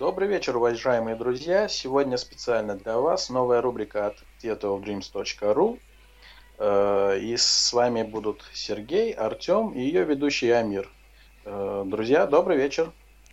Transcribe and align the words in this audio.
Добрый 0.00 0.28
вечер, 0.28 0.56
уважаемые 0.56 1.14
друзья. 1.14 1.68
Сегодня 1.68 2.16
специально 2.16 2.74
для 2.74 2.96
вас 2.96 3.28
новая 3.28 3.60
рубрика 3.60 4.06
от 4.06 4.24
theaterofdreams.ru. 4.42 5.78
Э, 6.58 7.18
и 7.20 7.36
с 7.36 7.70
вами 7.74 8.02
будут 8.02 8.42
Сергей, 8.54 9.12
Артем 9.12 9.72
и 9.72 9.80
ее 9.80 10.04
ведущий 10.04 10.48
Амир. 10.52 10.88
Э, 11.44 11.84
друзья, 11.84 12.26
добрый 12.26 12.56
вечер. 12.56 12.90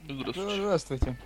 Здравствуйте. 0.09 0.61
Здравствуйте. 0.61 1.17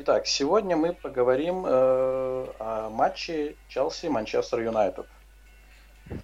Итак, 0.00 0.26
сегодня 0.26 0.76
мы 0.76 0.92
поговорим 0.92 1.64
э, 1.64 2.46
о 2.58 2.90
матче 2.90 3.56
Челси-Манчестер 3.70 4.60
Юнайтед. 4.62 5.06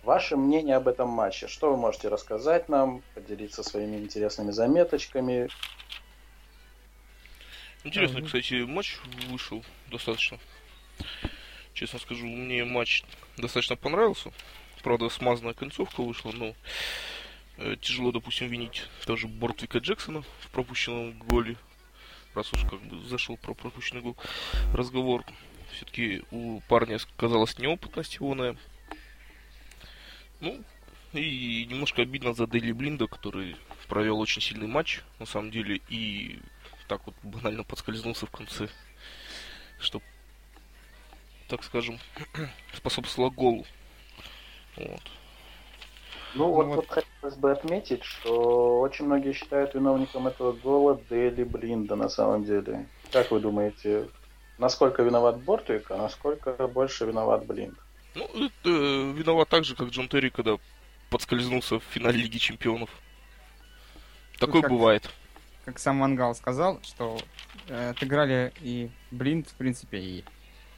Ваше 0.04 0.36
мнение 0.36 0.76
об 0.76 0.86
этом 0.86 1.08
матче? 1.08 1.48
Что 1.48 1.70
вы 1.70 1.78
можете 1.78 2.08
рассказать 2.08 2.68
нам, 2.68 3.02
поделиться 3.14 3.62
своими 3.62 3.96
интересными 3.96 4.50
заметочками? 4.50 5.48
Интересный, 7.82 8.22
кстати, 8.22 8.62
матч 8.64 8.96
вышел 9.28 9.64
достаточно. 9.90 10.38
Честно 11.72 11.98
скажу, 11.98 12.26
мне 12.26 12.64
матч 12.64 13.04
достаточно 13.38 13.76
понравился. 13.76 14.32
Правда, 14.82 15.08
смазанная 15.08 15.54
концовка 15.54 16.02
вышла, 16.02 16.32
но 16.32 16.54
э, 17.56 17.76
тяжело, 17.80 18.12
допустим, 18.12 18.48
винить 18.48 18.84
тоже 19.06 19.28
Бортвика 19.28 19.78
Джексона 19.78 20.22
в 20.40 20.50
пропущенном 20.50 21.18
голе. 21.20 21.56
Раз 22.34 22.52
уж 22.52 22.62
как 22.62 22.82
бы 22.82 23.02
зашел 23.08 23.38
про 23.38 23.54
пропущенный 23.54 24.02
гол 24.02 24.16
разговор. 24.74 25.24
Все-таки 25.72 26.22
у 26.30 26.60
парня 26.68 26.98
сказалась 26.98 27.58
неопытность 27.58 28.18
ивоная. 28.18 28.56
Ну, 30.40 30.62
и 31.12 31.66
немножко 31.68 32.02
обидно 32.02 32.34
за 32.34 32.46
Дели 32.46 32.72
Блинда, 32.72 33.06
который 33.06 33.56
провел 33.88 34.20
очень 34.20 34.42
сильный 34.42 34.68
матч, 34.68 35.00
на 35.18 35.26
самом 35.26 35.50
деле, 35.50 35.80
и 35.88 36.38
так 36.90 37.06
вот 37.06 37.14
банально 37.22 37.62
подскользнулся 37.62 38.26
в 38.26 38.32
конце, 38.32 38.68
что, 39.78 40.02
так 41.46 41.62
скажем, 41.62 42.00
способствовало 42.74 43.30
голу. 43.30 43.64
Вот. 44.76 45.00
Ну, 46.34 46.50
вот, 46.50 46.66
вот 46.66 46.88
хотелось 46.88 47.36
бы 47.36 47.52
отметить, 47.52 48.02
что 48.02 48.80
очень 48.80 49.04
многие 49.04 49.32
считают 49.32 49.72
виновником 49.74 50.26
этого 50.26 50.50
гола 50.50 51.00
Дели 51.08 51.44
Блинда 51.44 51.94
на 51.94 52.08
самом 52.08 52.44
деле. 52.44 52.88
Как 53.12 53.30
вы 53.30 53.38
думаете, 53.38 54.08
насколько 54.58 55.04
виноват 55.04 55.40
Бортвик, 55.40 55.92
а 55.92 55.96
насколько 55.96 56.66
больше 56.66 57.04
виноват 57.04 57.46
Блинд? 57.46 57.78
Ну, 58.16 58.24
это 58.24 58.68
э, 58.68 59.12
виноват 59.12 59.48
так 59.48 59.64
же, 59.64 59.76
как 59.76 59.90
Джон 59.90 60.08
Терри, 60.08 60.30
когда 60.30 60.58
подскользнулся 61.08 61.78
в 61.78 61.84
финале 61.84 62.18
Лиги 62.18 62.38
Чемпионов. 62.38 62.90
Такое 64.40 64.62
как, 64.62 64.72
бывает 64.72 65.08
как 65.70 65.78
сам 65.78 65.98
Мангал 65.98 66.34
сказал, 66.34 66.80
что 66.82 67.16
э, 67.68 67.90
отыграли 67.90 68.52
и 68.60 68.90
Блинд, 69.12 69.48
в 69.48 69.54
принципе, 69.54 69.98
и 69.98 70.24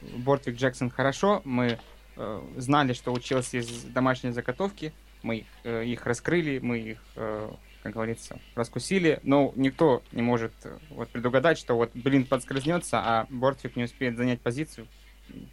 Бортвик 0.01 0.55
Джексон 0.55 0.91
хорошо. 0.91 1.41
Мы 1.45 1.79
э, 2.15 2.41
знали, 2.57 2.93
что 2.93 3.11
учился 3.11 3.57
из 3.57 3.85
домашней 3.85 4.29
заготовки. 4.29 4.93
Мы 5.23 5.47
э, 5.63 5.83
их 5.85 6.05
раскрыли, 6.05 6.59
мы 6.59 6.77
их, 6.77 6.99
э, 7.15 7.51
как 7.81 7.93
говорится, 7.93 8.39
раскусили. 8.53 9.19
Но 9.23 9.51
никто 9.55 10.03
не 10.11 10.21
может 10.21 10.53
э, 10.63 10.77
вот, 10.91 11.09
предугадать, 11.09 11.57
что 11.57 11.75
вот 11.75 11.89
Блинд 11.95 12.29
подскользнется, 12.29 12.99
а 13.03 13.25
Бортвик 13.31 13.75
не 13.75 13.85
успеет 13.85 14.15
занять 14.15 14.41
позицию, 14.41 14.87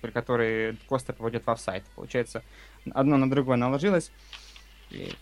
при 0.03 0.11
которой 0.11 0.77
Коста 0.87 1.15
попадет 1.15 1.47
в 1.47 1.51
офсайт. 1.51 1.85
Получается, 1.95 2.43
одно 2.93 3.17
на 3.17 3.31
другое 3.31 3.57
наложилось. 3.57 4.13
И 4.91 5.15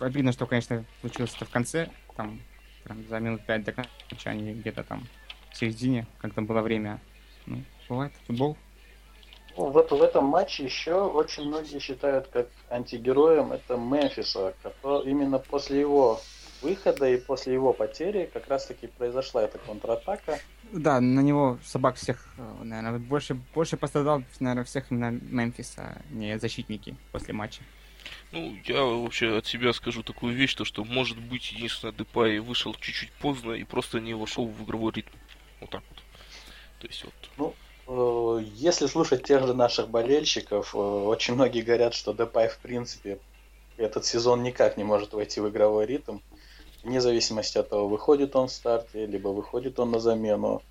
обидно, 0.00 0.32
что, 0.32 0.46
конечно, 0.46 0.84
случилось 1.00 1.32
это 1.36 1.44
в 1.44 1.50
конце. 1.50 1.90
Там 2.16 2.40
прям 2.86 3.04
за 3.08 3.18
минут 3.18 3.44
пять 3.44 3.64
до 3.64 3.74
окончания, 4.06 4.54
где-то 4.54 4.84
там 4.84 5.06
в 5.52 5.56
середине, 5.56 6.06
как 6.18 6.34
там 6.34 6.46
было 6.46 6.60
время. 6.60 7.00
Ну, 7.46 7.62
бывает, 7.88 8.12
футбол. 8.26 8.56
Ну, 9.56 9.70
в, 9.70 9.72
в 9.72 10.02
этом 10.02 10.24
матче 10.26 10.64
еще 10.64 10.94
очень 10.94 11.44
многие 11.44 11.78
считают 11.78 12.28
как 12.28 12.48
антигероем 12.70 13.52
это 13.52 13.76
Мемфиса, 13.76 14.54
который 14.62 15.10
именно 15.10 15.38
после 15.38 15.80
его 15.80 16.20
выхода 16.62 17.08
и 17.08 17.16
после 17.16 17.54
его 17.54 17.72
потери 17.72 18.30
как 18.32 18.48
раз 18.48 18.66
таки 18.66 18.86
произошла 18.86 19.42
эта 19.42 19.58
контратака. 19.58 20.38
Да, 20.72 21.00
на 21.00 21.20
него 21.20 21.58
собак 21.64 21.96
всех, 21.96 22.28
э, 22.38 22.62
наверное, 22.62 22.98
больше, 22.98 23.34
больше 23.54 23.76
пострадал, 23.76 24.22
наверное, 24.40 24.64
всех 24.64 24.90
именно 24.90 25.10
Мемфиса, 25.10 25.82
а 25.82 26.02
не 26.10 26.38
защитники 26.38 26.96
после 27.12 27.34
матча. 27.34 27.62
Ну, 28.32 28.56
я 28.64 28.82
вообще 28.82 29.36
от 29.38 29.46
себя 29.46 29.72
скажу 29.72 30.02
такую 30.02 30.34
вещь, 30.34 30.54
то 30.54 30.64
что 30.64 30.84
может 30.84 31.18
быть 31.18 31.52
единственное 31.52 31.94
Депай 31.94 32.38
вышел 32.38 32.74
чуть-чуть 32.74 33.12
поздно 33.12 33.52
и 33.52 33.64
просто 33.64 34.00
не 34.00 34.14
вошел 34.14 34.46
в 34.46 34.64
игровой 34.64 34.92
ритм. 34.92 35.16
Вот 35.60 35.70
так 35.70 35.82
вот. 35.88 35.98
То 36.80 36.86
есть 36.86 37.04
вот. 37.04 37.54
Ну, 37.86 38.38
э, 38.38 38.44
если 38.56 38.86
слушать 38.86 39.22
тех 39.22 39.46
же 39.46 39.54
наших 39.54 39.88
болельщиков, 39.88 40.74
э, 40.74 40.78
очень 40.78 41.34
многие 41.34 41.62
говорят, 41.62 41.94
что 41.94 42.12
Депай 42.12 42.48
в 42.48 42.58
принципе 42.58 43.18
этот 43.76 44.04
сезон 44.04 44.42
никак 44.42 44.76
не 44.76 44.84
может 44.84 45.12
войти 45.12 45.40
в 45.40 45.48
игровой 45.48 45.86
ритм, 45.86 46.18
вне 46.82 47.00
зависимости 47.00 47.58
от 47.58 47.68
того, 47.68 47.88
выходит 47.88 48.34
он 48.36 48.48
в 48.48 48.52
старте, 48.52 49.06
либо 49.06 49.28
выходит 49.28 49.78
он 49.78 49.90
на 49.92 50.00
замену. 50.00 50.62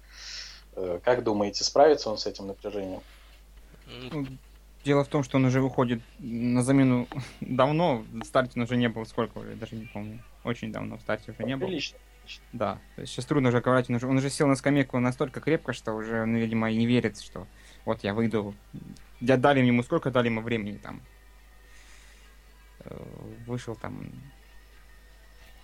Э, 0.76 1.00
как 1.04 1.24
думаете, 1.24 1.64
справится 1.64 2.10
он 2.10 2.18
с 2.18 2.26
этим 2.26 2.48
напряжением? 2.48 3.02
Дело 4.86 5.04
в 5.04 5.08
том, 5.08 5.24
что 5.24 5.38
он 5.38 5.46
уже 5.46 5.62
выходит 5.62 6.00
на 6.20 6.62
замену 6.62 7.08
давно. 7.42 8.06
В 8.12 8.24
старте 8.24 8.54
он 8.56 8.64
уже 8.64 8.78
не 8.78 8.88
был 8.88 9.06
сколько 9.08 9.40
уже, 9.40 9.56
даже 9.56 9.76
не 9.76 9.86
помню. 9.86 10.24
Очень 10.44 10.72
давно 10.72 10.98
в 10.98 11.02
старте 11.02 11.32
уже 11.32 11.44
не 11.44 11.58
был. 11.58 11.66
Прилично. 11.68 11.98
Да, 12.54 12.80
сейчас 12.98 13.26
трудно 13.26 13.50
уже 13.50 13.62
говорить, 13.62 13.90
он 13.90 13.96
уже, 13.98 14.08
он 14.08 14.18
уже 14.18 14.30
сел 14.32 14.48
на 14.48 14.56
скамейку 14.56 14.98
настолько 15.00 15.42
крепко, 15.42 15.74
что 15.74 15.94
уже, 15.94 16.26
ну, 16.26 16.40
видимо, 16.40 16.72
и 16.72 16.76
не 16.76 16.88
верит, 16.88 17.20
что 17.20 17.46
вот 17.84 18.04
я 18.04 18.14
выйду. 18.16 18.56
Я 19.22 19.38
дали 19.38 19.60
ему 19.60 19.84
сколько 19.84 20.10
дали 20.12 20.28
ему 20.28 20.42
времени 20.42 20.78
там. 20.78 21.02
Э, 22.80 22.96
вышел 23.46 23.76
там. 23.76 24.12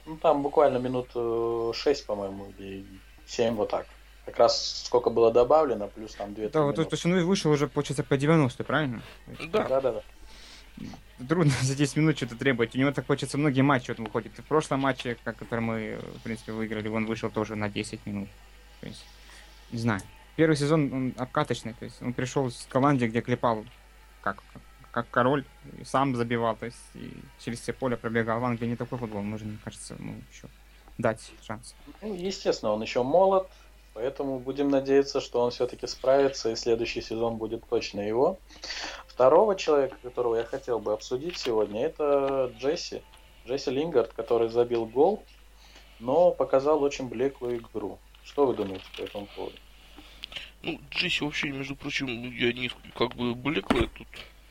Ну 0.05 0.17
там 0.17 0.41
буквально 0.41 0.77
минут 0.77 1.09
6, 1.75 2.01
э, 2.01 2.05
по-моему, 2.05 2.53
или 2.57 2.85
7 3.27 3.55
вот 3.55 3.69
так 3.69 3.87
как 4.31 4.39
раз 4.39 4.83
сколько 4.85 5.09
было 5.09 5.31
добавлено, 5.31 5.87
плюс 5.87 6.15
там 6.15 6.33
2 6.33 6.49
Да, 6.49 6.61
вот, 6.63 6.75
то 6.75 6.87
есть 6.89 7.05
он 7.05 7.23
вышел 7.23 7.51
уже, 7.51 7.67
получается, 7.67 8.03
по 8.03 8.17
90, 8.17 8.63
правильно? 8.63 9.01
Да. 9.51 9.67
Да, 9.67 9.81
да, 9.81 9.91
да. 9.91 10.01
Трудно 11.27 11.51
за 11.61 11.75
10 11.75 11.97
минут 11.97 12.17
что-то 12.17 12.35
требовать. 12.35 12.75
У 12.75 12.79
него 12.79 12.91
так 12.91 13.05
хочется 13.05 13.37
многие 13.37 13.61
матчи, 13.61 13.91
он 13.91 14.05
выходит. 14.05 14.31
В 14.37 14.43
прошлом 14.43 14.79
матче, 14.79 15.17
который 15.23 15.59
мы, 15.59 15.99
в 16.19 16.23
принципе, 16.23 16.53
выиграли, 16.53 16.87
он 16.87 17.05
вышел 17.05 17.29
тоже 17.29 17.55
на 17.55 17.69
10 17.69 18.05
минут. 18.05 18.29
То 18.79 18.87
есть, 18.87 19.05
не 19.71 19.79
знаю. 19.79 20.01
Первый 20.37 20.55
сезон 20.55 20.93
он 20.93 21.13
обкаточный, 21.17 21.73
то 21.73 21.85
есть 21.85 22.01
он 22.01 22.13
пришел 22.13 22.49
с 22.49 22.65
Голландии, 22.71 23.05
где 23.05 23.21
клепал 23.21 23.65
как, 24.21 24.41
как, 24.53 24.61
как 24.91 25.09
король, 25.11 25.43
и 25.77 25.83
сам 25.83 26.15
забивал, 26.15 26.55
то 26.55 26.65
есть 26.65 26.77
и 26.95 27.13
через 27.39 27.59
все 27.59 27.73
поле 27.73 27.97
пробегал. 27.97 28.39
В 28.39 28.45
Англии 28.45 28.69
не 28.69 28.75
такой 28.77 28.97
футбол, 28.97 29.21
нужно, 29.21 29.49
мне 29.49 29.59
кажется, 29.63 29.93
ему 29.95 30.15
еще 30.31 30.47
дать 30.97 31.31
шанс. 31.45 31.75
Ну, 32.01 32.15
естественно, 32.15 32.71
он 32.71 32.81
еще 32.81 33.03
молод, 33.03 33.49
Поэтому 33.93 34.39
будем 34.39 34.69
надеяться, 34.69 35.19
что 35.19 35.41
он 35.41 35.51
все-таки 35.51 35.85
справится, 35.85 36.49
и 36.49 36.55
следующий 36.55 37.01
сезон 37.01 37.35
будет 37.35 37.67
точно 37.69 37.99
его. 37.99 38.39
Второго 39.07 39.55
человека, 39.55 39.97
которого 40.01 40.37
я 40.37 40.43
хотел 40.43 40.79
бы 40.79 40.93
обсудить 40.93 41.37
сегодня, 41.37 41.85
это 41.85 42.53
Джесси. 42.57 43.01
Джесси 43.45 43.71
Лингард, 43.71 44.13
который 44.13 44.49
забил 44.49 44.85
гол, 44.85 45.23
но 45.99 46.31
показал 46.31 46.81
очень 46.83 47.09
блеклую 47.09 47.57
игру. 47.57 47.99
Что 48.23 48.45
вы 48.45 48.53
думаете 48.53 48.85
по 48.97 49.01
этому 49.01 49.27
поводу? 49.35 49.57
Ну, 50.63 50.79
Джесси 50.91 51.25
вообще, 51.25 51.49
между 51.49 51.75
прочим, 51.75 52.07
я 52.07 52.53
не 52.53 52.71
как 52.95 53.15
бы 53.15 53.35
блеклая, 53.35 53.87
тут 53.87 54.07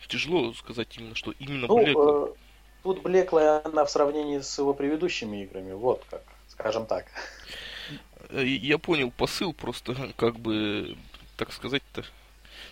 тяжело 0.09 0.53
сказать 0.53 0.97
именно, 0.99 1.15
что 1.15 1.33
именно 1.39 1.67
ну, 1.67 1.83
блеклая. 1.83 2.27
Э, 2.27 2.35
тут 2.83 3.03
блеклая 3.03 3.63
она 3.65 3.85
в 3.85 3.91
сравнении 3.91 4.41
с 4.41 4.59
его 4.59 4.75
предыдущими 4.75 5.45
играми, 5.45 5.73
вот 5.73 6.05
как, 6.11 6.23
скажем 6.49 6.87
так. 6.87 7.07
Э, 8.33 8.47
я 8.47 8.79
понял 8.79 9.11
посыл, 9.11 9.53
просто 9.53 10.13
как 10.17 10.39
бы, 10.39 10.97
так 11.37 11.53
сказать-то, 11.53 12.05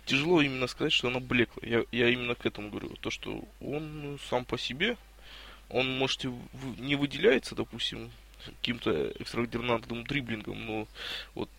тяжело 0.05 0.41
именно 0.41 0.67
сказать, 0.67 0.93
что 0.93 1.09
оно 1.09 1.21
блекло. 1.21 1.63
Я, 1.63 1.85
я 1.93 2.09
именно 2.09 2.35
к 2.35 2.47
этому 2.47 2.71
говорю. 2.71 2.97
То, 3.01 3.11
что 3.11 3.45
он 3.61 4.19
сам 4.29 4.45
по 4.45 4.59
себе, 4.59 4.97
он, 5.71 5.99
может, 5.99 6.25
и 6.25 6.31
не 6.79 6.97
выделяется, 6.97 7.55
допустим, 7.55 8.11
каким-то 8.45 9.13
экстраординарным 9.19 10.05
дриблингом, 10.05 10.65
но 10.65 10.89
вот 11.35 11.51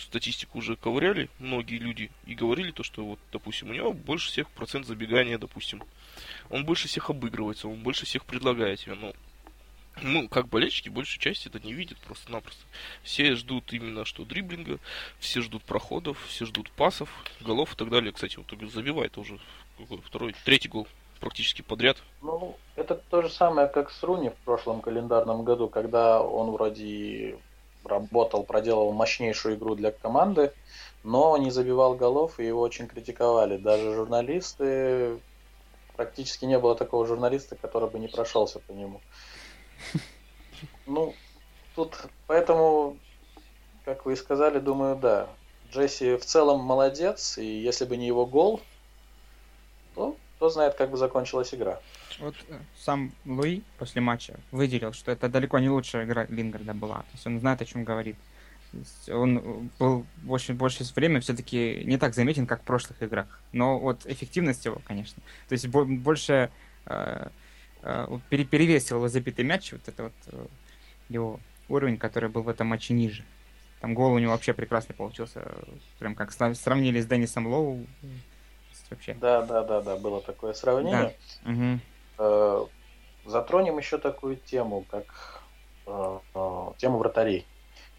статистику 0.00 0.58
уже 0.58 0.76
ковыряли 0.76 1.28
многие 1.38 1.78
люди 1.78 2.10
и 2.26 2.34
говорили 2.34 2.70
то, 2.70 2.82
что 2.82 3.04
вот, 3.04 3.18
допустим, 3.32 3.70
у 3.70 3.72
него 3.72 3.92
больше 3.92 4.28
всех 4.28 4.48
процент 4.50 4.86
забегания, 4.86 5.38
допустим. 5.38 5.82
Он 6.50 6.64
больше 6.64 6.88
всех 6.88 7.10
обыгрывается, 7.10 7.68
он 7.68 7.80
больше 7.82 8.06
всех 8.06 8.24
предлагает 8.24 8.80
тебе, 8.80 8.94
но 8.94 9.12
ну, 10.00 10.28
как 10.28 10.48
болельщики, 10.48 10.88
большей 10.88 11.20
части 11.20 11.48
это 11.48 11.60
не 11.60 11.72
видят 11.72 11.98
просто-напросто. 11.98 12.62
Все 13.02 13.34
ждут 13.34 13.72
именно 13.72 14.04
что 14.04 14.24
дриблинга, 14.24 14.78
все 15.18 15.42
ждут 15.42 15.62
проходов, 15.64 16.18
все 16.28 16.46
ждут 16.46 16.70
пасов, 16.70 17.10
голов 17.40 17.74
и 17.74 17.76
так 17.76 17.90
далее. 17.90 18.12
Кстати, 18.12 18.38
он 18.38 18.70
забивает 18.70 19.18
уже 19.18 19.38
второй, 20.06 20.34
третий 20.44 20.68
гол 20.68 20.86
практически 21.20 21.62
подряд. 21.62 21.98
Ну, 22.20 22.56
это 22.74 22.96
то 22.96 23.22
же 23.22 23.28
самое, 23.30 23.68
как 23.68 23.90
с 23.90 24.02
Руни 24.02 24.30
в 24.30 24.44
прошлом 24.44 24.80
календарном 24.80 25.44
году, 25.44 25.68
когда 25.68 26.20
он 26.20 26.50
вроде 26.50 27.38
работал, 27.84 28.42
проделал 28.44 28.92
мощнейшую 28.92 29.56
игру 29.56 29.74
для 29.74 29.92
команды, 29.92 30.52
но 31.04 31.36
не 31.36 31.50
забивал 31.50 31.94
голов, 31.94 32.40
и 32.40 32.46
его 32.46 32.60
очень 32.60 32.86
критиковали. 32.88 33.56
Даже 33.56 33.94
журналисты, 33.94 35.18
практически 35.96 36.44
не 36.44 36.58
было 36.58 36.74
такого 36.74 37.06
журналиста, 37.06 37.56
который 37.56 37.88
бы 37.88 37.98
не 37.98 38.08
прошелся 38.08 38.58
по 38.58 38.72
нему. 38.72 39.00
Ну, 40.86 41.14
тут, 41.74 41.96
поэтому, 42.26 42.96
как 43.84 44.04
вы 44.04 44.14
и 44.14 44.16
сказали, 44.16 44.58
думаю, 44.58 44.96
да. 44.96 45.28
Джесси 45.72 46.16
в 46.16 46.24
целом 46.24 46.60
молодец, 46.60 47.38
и 47.38 47.44
если 47.44 47.84
бы 47.86 47.96
не 47.96 48.06
его 48.06 48.26
гол, 48.26 48.60
то 49.94 50.16
кто 50.36 50.50
знает, 50.50 50.74
как 50.74 50.90
бы 50.90 50.96
закончилась 50.96 51.54
игра. 51.54 51.78
Вот 52.18 52.34
э, 52.48 52.58
сам 52.76 53.12
Луи 53.24 53.62
после 53.78 54.00
матча 54.00 54.34
выделил, 54.50 54.92
что 54.92 55.12
это 55.12 55.28
далеко 55.28 55.60
не 55.60 55.70
лучшая 55.70 56.04
игра 56.04 56.26
Лингарда 56.28 56.74
была. 56.74 56.98
То 56.98 57.12
есть 57.12 57.26
он 57.26 57.38
знает, 57.38 57.62
о 57.62 57.64
чем 57.64 57.84
говорит. 57.84 58.16
Он 59.08 59.38
э, 59.38 59.68
был 59.78 60.04
больше, 60.16 60.52
больше 60.52 60.84
время 60.96 61.20
все-таки 61.20 61.84
не 61.84 61.96
так 61.96 62.14
заметен, 62.14 62.48
как 62.48 62.62
в 62.62 62.64
прошлых 62.64 63.00
играх. 63.02 63.40
Но 63.52 63.78
вот 63.78 64.04
эффективность 64.04 64.64
его, 64.64 64.82
конечно. 64.84 65.22
То 65.48 65.52
есть 65.52 65.68
больше 65.68 66.50
э, 66.86 67.28
перевесил 68.30 68.98
его 68.98 69.08
забитый 69.08 69.44
мяч, 69.44 69.72
вот 69.72 69.86
это 69.86 70.04
вот 70.04 70.12
э, 70.26 70.46
его 71.08 71.40
уровень, 71.68 71.98
который 71.98 72.28
был 72.28 72.42
в 72.42 72.48
этом 72.48 72.68
матче 72.68 72.94
ниже. 72.94 73.24
Там 73.80 73.94
гол 73.94 74.12
у 74.12 74.18
него 74.18 74.32
вообще 74.32 74.52
прекрасный 74.52 74.94
получился. 74.94 75.42
Прям 75.98 76.14
как 76.14 76.30
сравнили 76.32 77.00
с 77.00 77.06
Деннисом 77.06 77.46
Лоу. 77.48 77.84
Вообще. 78.90 79.14
Да, 79.14 79.42
да, 79.42 79.64
да, 79.64 79.80
да, 79.80 79.96
было 79.96 80.20
такое 80.20 80.52
сравнение. 80.52 81.16
Да. 81.44 81.50
Угу. 81.50 81.80
Э, 82.18 82.66
затронем 83.24 83.78
еще 83.78 83.98
такую 83.98 84.36
тему, 84.36 84.84
как 84.90 85.42
э, 85.86 86.18
э, 86.34 86.66
тему 86.76 86.98
вратарей. 86.98 87.46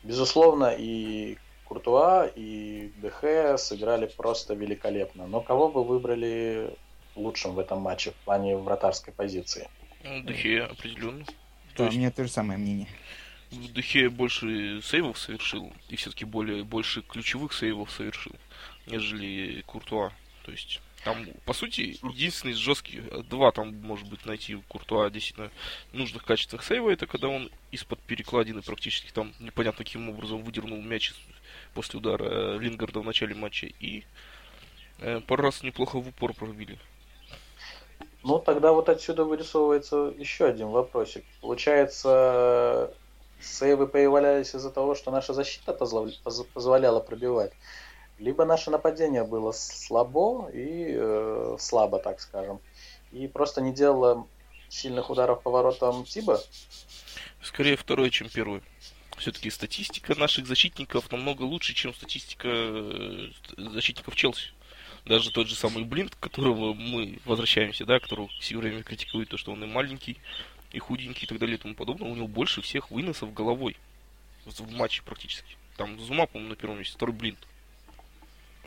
Безусловно, 0.03 0.73
и 0.77 1.37
Куртуа, 1.65 2.27
и 2.27 2.91
ДХ 3.01 3.57
сыграли 3.59 4.05
просто 4.05 4.53
великолепно. 4.53 5.25
Но 5.25 5.41
кого 5.41 5.69
бы 5.69 5.83
выбрали 5.83 6.77
лучшим 7.15 7.53
в 7.53 7.59
этом 7.59 7.79
матче 7.79 8.11
в 8.11 8.15
плане 8.25 8.57
вратарской 8.57 9.13
позиции? 9.13 9.69
Ну, 10.03 10.23
ДХ 10.23 10.71
определенно. 10.71 11.25
Да, 11.25 11.33
То 11.75 11.83
есть... 11.85 11.95
у 11.95 11.99
меня 11.99 12.11
то 12.11 12.23
же 12.23 12.29
самое 12.29 12.59
мнение. 12.59 12.87
Дехе 13.51 14.09
больше 14.09 14.81
сейвов 14.81 15.19
совершил, 15.19 15.71
и 15.89 15.95
все-таки 15.95 16.25
более, 16.25 16.63
больше 16.63 17.01
ключевых 17.01 17.53
сейвов 17.53 17.91
совершил, 17.91 18.33
нежели 18.87 19.61
Куртуа. 19.61 20.11
То 20.43 20.51
есть 20.51 20.81
там, 21.03 21.25
по 21.45 21.53
сути, 21.53 21.99
единственный 22.01 22.53
жесткий, 22.53 23.01
два 23.29 23.51
там, 23.51 23.75
может 23.81 24.07
быть, 24.07 24.25
найти 24.25 24.55
у 24.55 24.61
Куртуа 24.61 25.09
действительно 25.09 25.51
нужных 25.91 26.23
качествах 26.23 26.63
сейва, 26.63 26.89
это 26.89 27.07
когда 27.07 27.27
он 27.27 27.51
из-под 27.71 27.99
перекладины 28.01 28.61
практически 28.61 29.11
там 29.11 29.33
непонятно 29.39 29.83
каким 29.83 30.09
образом 30.09 30.43
выдернул 30.43 30.81
мяч 30.81 31.13
после 31.73 31.99
удара 31.99 32.23
э, 32.23 32.59
Лингарда 32.59 33.01
в 33.01 33.05
начале 33.05 33.35
матча, 33.35 33.67
и 33.67 34.03
э, 34.99 35.19
пару 35.27 35.43
раз 35.43 35.61
неплохо 35.61 35.99
в 35.99 36.07
упор 36.07 36.33
пробили. 36.33 36.79
Ну, 38.23 38.39
тогда 38.39 38.71
вот 38.71 38.89
отсюда 38.89 39.25
вырисовывается 39.25 40.13
еще 40.17 40.45
один 40.45 40.69
вопросик. 40.69 41.25
Получается, 41.41 42.93
сейвы 43.41 43.87
появлялись 43.87 44.55
из-за 44.55 44.69
того, 44.69 44.95
что 44.95 45.11
наша 45.11 45.33
защита 45.33 45.73
позволяла 45.73 46.99
пробивать 46.99 47.51
либо 48.19 48.45
наше 48.45 48.71
нападение 48.71 49.23
было 49.23 49.51
слабо 49.51 50.49
и 50.53 50.95
э, 50.95 51.57
слабо, 51.59 51.99
так 51.99 52.21
скажем, 52.21 52.59
и 53.11 53.27
просто 53.27 53.61
не 53.61 53.73
делало 53.73 54.27
сильных 54.69 55.09
ударов 55.09 55.41
по 55.41 55.51
воротам 55.51 56.05
Тиба? 56.05 56.39
Скорее 57.41 57.75
второе, 57.75 58.09
чем 58.09 58.29
первое. 58.29 58.61
Все-таки 59.17 59.49
статистика 59.49 60.17
наших 60.17 60.47
защитников 60.47 61.11
намного 61.11 61.43
лучше, 61.43 61.73
чем 61.73 61.93
статистика 61.93 62.47
э, 62.47 63.29
защитников 63.57 64.15
Челси. 64.15 64.51
Даже 65.05 65.31
тот 65.31 65.47
же 65.47 65.55
самый 65.55 65.83
Блинт, 65.83 66.15
к 66.15 66.19
которому 66.19 66.73
мы 66.73 67.19
возвращаемся, 67.25 67.85
да, 67.85 67.99
которого 67.99 68.29
все 68.39 68.57
время 68.57 68.83
критикуют, 68.83 69.29
то, 69.29 69.37
что 69.37 69.51
он 69.51 69.63
и 69.63 69.67
маленький, 69.67 70.17
и 70.71 70.79
худенький 70.79 71.25
и 71.25 71.27
так 71.27 71.39
далее 71.39 71.57
и 71.57 71.59
тому 71.59 71.75
подобное, 71.75 72.09
у 72.09 72.15
него 72.15 72.27
больше 72.27 72.61
всех 72.61 72.89
выносов 72.89 73.33
головой 73.33 73.75
в 74.45 74.71
матче 74.71 75.03
практически. 75.03 75.57
Там 75.77 75.99
Зума, 75.99 76.25
по-моему, 76.25 76.51
на 76.51 76.55
первом 76.55 76.79
месте, 76.79 76.93
второй 76.93 77.15
Блинт. 77.15 77.39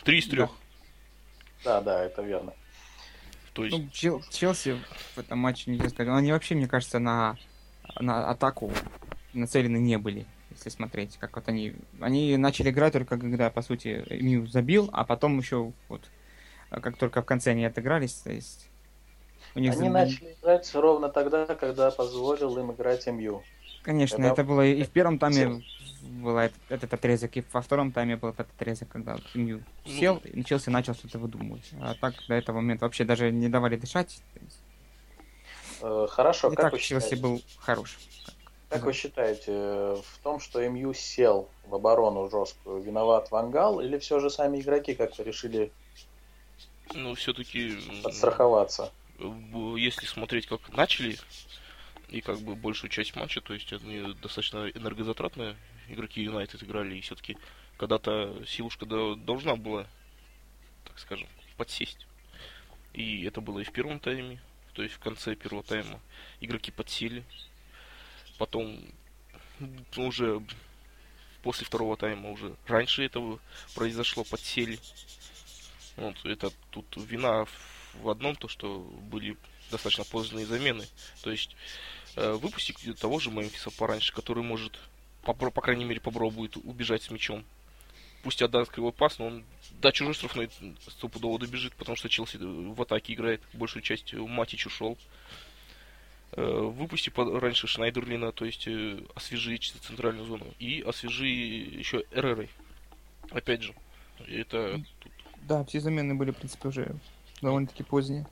Три 0.05 0.19
из 0.19 0.29
трех. 0.29 0.51
Да, 1.65 1.81
да, 1.81 2.05
это 2.05 2.23
верно. 2.23 2.53
То 3.55 3.65
есть... 3.65 3.77
Ну, 3.77 3.89
Чел 3.91 4.23
Челси 4.31 4.79
в 5.15 5.19
этом 5.19 5.39
матче, 5.39 5.71
нельзя 5.71 5.89
сказать, 5.89 6.13
они 6.13 6.33
вообще, 6.33 6.55
мне 6.55 6.69
кажется, 6.69 6.99
на, 6.99 7.37
на 7.99 8.29
атаку 8.29 8.71
нацелены 9.33 9.79
не 9.79 9.97
были, 9.97 10.27
если 10.51 10.69
смотреть, 10.69 11.17
как 11.17 11.37
вот 11.37 11.49
они... 11.49 11.75
Они 12.01 12.37
начали 12.37 12.71
играть 12.71 12.93
только 12.93 13.19
когда, 13.19 13.49
по 13.49 13.63
сути, 13.63 14.05
Мью 14.11 14.47
забил, 14.47 14.91
а 14.93 15.05
потом 15.05 15.39
еще 15.39 15.73
вот 15.89 16.03
как 16.81 16.97
только 16.97 17.23
в 17.23 17.25
конце 17.25 17.53
они 17.53 17.65
отыгрались, 17.65 18.15
то 18.15 18.33
есть... 18.33 18.69
У 19.55 19.59
них 19.59 19.73
они 19.73 19.89
за... 19.89 19.91
начали 19.91 20.37
играть 20.41 20.75
ровно 20.75 21.09
тогда, 21.09 21.47
когда 21.55 21.91
позволил 21.91 22.59
им 22.59 22.73
играть 22.73 23.07
МЮ. 23.07 23.43
Конечно, 23.83 24.17
когда... 24.17 24.33
это 24.33 24.45
было 24.45 24.67
и 24.67 24.83
в 24.83 24.91
первом 24.91 25.19
тайме 25.19 25.63
был 26.03 26.37
этот, 26.37 26.59
этот 26.69 26.93
отрезок, 26.93 27.37
и 27.37 27.45
во 27.53 27.63
втором 27.63 27.93
тайме 27.93 28.17
был 28.17 28.31
этот 28.31 28.49
отрезок, 28.55 28.89
когда 28.89 29.17
ну, 29.35 29.61
сел 29.85 30.21
и 30.25 30.37
начался 30.37 30.71
начал 30.71 30.95
что-то 30.95 31.19
выдумывать. 31.19 31.71
А 31.81 31.95
так 31.95 32.15
до 32.29 32.35
этого 32.35 32.57
момента 32.57 32.85
вообще 32.85 33.05
даже 33.05 33.31
не 33.31 33.49
давали 33.49 33.77
дышать. 33.77 34.21
Э, 35.83 36.07
хорошо, 36.11 36.49
и 36.49 36.57
как 36.57 36.67
так 36.67 36.73
вы 36.73 36.79
Челси 36.79 37.05
считаете? 37.05 37.23
был 37.23 37.43
хорош. 37.59 37.99
Как 38.69 38.83
вы 38.83 38.93
считаете, 38.93 39.53
в 39.53 40.19
том, 40.23 40.41
что 40.41 40.67
МЮ 40.69 40.93
сел 40.93 41.49
в 41.67 41.75
оборону 41.75 42.29
жесткую, 42.29 42.83
виноват 42.83 43.31
Вангал 43.31 43.81
или 43.81 43.97
все 43.99 44.19
же 44.19 44.29
сами 44.29 44.61
игроки 44.61 44.95
как-то 44.95 45.23
решили 45.23 45.73
ну, 46.95 47.15
все-таки 47.15 47.79
подстраховаться? 48.03 48.93
Если 49.19 50.07
смотреть, 50.07 50.47
как 50.47 50.69
начали 50.73 51.19
и 52.09 52.21
как 52.21 52.41
бы 52.41 52.55
большую 52.55 52.91
часть 52.91 53.17
матча, 53.17 53.41
то 53.41 53.55
есть 53.55 53.73
они 53.73 54.15
достаточно 54.23 54.69
энергозатратные 54.69 55.57
игроки 55.89 56.23
Юнайтед 56.23 56.63
играли, 56.63 56.97
и 56.97 57.01
все-таки 57.01 57.37
когда-то 57.77 58.45
силушка 58.47 58.87
должна 58.87 59.57
была, 59.57 59.87
так 60.85 60.99
скажем, 60.99 61.29
подсесть. 61.57 62.07
И 62.93 63.25
это 63.25 63.41
было 63.41 63.61
и 63.61 63.65
в 63.65 63.73
первом 63.73 64.01
тайме, 64.01 64.41
то 64.73 64.83
есть 64.83 64.95
в 64.95 64.99
конце 64.99 65.35
первого 65.35 65.63
тайма 65.63 66.01
игроки 66.41 66.71
подсели. 66.71 67.25
Потом 68.39 68.79
уже 69.97 70.43
после 71.43 71.67
второго 71.67 71.97
тайма 71.97 72.31
уже 72.31 72.55
раньше 72.67 73.05
этого 73.05 73.41
произошло, 73.75 74.25
подсели. 74.25 74.79
Вот, 75.97 76.17
это 76.25 76.51
тут 76.71 76.87
вина 76.97 77.47
в 77.95 78.09
одном, 78.09 78.37
то 78.37 78.49
что 78.49 78.81
были 79.11 79.37
достаточно 79.71 80.05
поздние 80.05 80.47
замены. 80.47 80.87
То 81.23 81.31
есть 81.31 81.57
э, 82.17 82.33
выпустить 82.33 82.99
того 82.99 83.19
же 83.19 83.31
Мемфиса 83.31 83.71
пораньше, 83.71 84.13
который 84.13 84.43
может 84.43 84.79
по, 85.23 85.35
по 85.35 85.61
крайней 85.61 85.85
мере, 85.85 86.01
попробует 86.01 86.57
убежать 86.57 87.03
с 87.03 87.11
мячом. 87.11 87.45
Пусть 88.23 88.43
отдаст 88.43 88.71
кривой 88.71 88.93
пас, 88.93 89.19
но 89.19 89.27
он 89.27 89.45
до 89.81 89.93
чужой 89.93 90.15
штрафной 90.15 90.51
стопудово 90.89 91.39
добежит, 91.39 91.75
потому 91.75 91.97
что 91.97 92.09
Челси 92.09 92.39
в 92.39 92.81
атаке 92.81 93.13
играет 93.13 93.43
большую 93.53 93.83
часть. 93.83 94.13
Матич 94.15 94.67
ушел. 94.67 94.97
Э, 96.33 96.43
выпусти 96.43 97.13
раньше 97.17 97.67
Шнайдерлина, 97.67 98.33
то 98.33 98.45
есть 98.45 98.67
э, 98.67 99.01
освежи 99.15 99.59
центральную 99.59 100.27
зону. 100.27 100.47
И 100.59 100.83
освежи 100.83 101.27
еще 101.27 102.05
Эрерой. 102.11 102.51
Опять 103.31 103.63
же. 103.63 103.75
Это... 104.27 104.83
Да, 105.47 105.65
все 105.65 105.79
замены 105.81 106.15
были, 106.15 106.33
в 106.33 106.37
принципе, 106.37 106.69
уже 106.69 106.97
довольно-таки 107.41 107.85
поздние. 107.85 108.27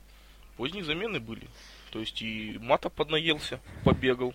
Поздние 0.57 0.83
замены 0.83 1.21
были. 1.21 1.47
То 1.91 1.99
есть 1.99 2.21
и 2.21 2.59
Мата 2.61 2.89
поднаелся, 2.89 3.61
побегал. 3.85 4.33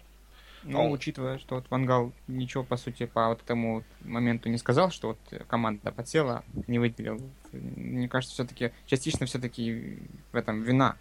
Ну, 0.63 0.81
а 0.81 0.89
учитывая, 0.89 1.39
что 1.39 1.57
вот 1.57 1.71
Вангал 1.71 2.13
ничего, 2.27 2.65
по 2.65 2.77
сути, 2.77 3.07
по 3.07 3.29
вот 3.29 3.43
этому 3.43 3.85
моменту 4.01 4.49
не 4.49 4.57
сказал, 4.59 4.91
что 4.91 5.09
вот 5.09 5.47
команда 5.47 5.93
подсела, 5.93 6.43
не 6.67 6.79
выделил. 6.79 7.21
Мне 7.53 8.09
кажется, 8.09 8.35
все-таки 8.35 8.73
частично 8.87 9.27
все-таки 9.27 9.99
в 10.33 10.37
этом 10.37 10.63
вина, 10.63 10.97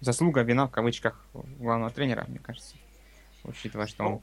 заслуга, 0.00 0.42
вина 0.42 0.66
в 0.66 0.70
кавычках 0.70 1.24
главного 1.32 1.90
тренера, 1.90 2.26
мне 2.28 2.38
кажется. 2.38 2.76
Учитывая, 3.44 3.86
что 3.86 4.04
он... 4.04 4.20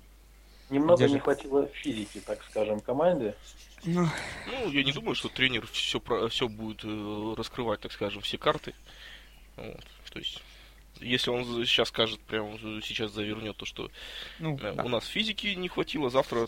Немного 0.69 1.00
держит... 1.00 1.15
не 1.15 1.19
хватило 1.19 1.67
физики, 1.67 2.19
так 2.19 2.43
скажем, 2.50 2.79
команде. 2.79 3.36
Ну, 3.84 4.07
ну 4.48 4.72
я 4.72 4.84
не 4.84 4.91
думаю, 4.91 5.15
что 5.15 5.29
тренер 5.29 5.67
все, 5.67 6.00
про, 6.00 6.27
все 6.27 6.48
будет 6.48 6.84
э, 6.84 7.34
раскрывать, 7.38 7.81
так 7.81 7.91
скажем, 7.91 8.22
все 8.22 8.38
карты. 8.38 8.74
Вот. 9.57 9.84
То 10.12 10.19
есть 10.19 10.41
если 11.00 11.29
он 11.29 11.43
сейчас 11.65 11.89
скажет, 11.89 12.19
прямо 12.22 12.57
сейчас 12.81 13.12
завернет 13.12 13.57
то, 13.57 13.65
что 13.65 13.91
ну, 14.39 14.57
э, 14.57 14.74
да. 14.74 14.84
у 14.84 14.88
нас 14.88 15.05
физики 15.05 15.48
не 15.48 15.67
хватило, 15.67 16.10
завтра 16.10 16.48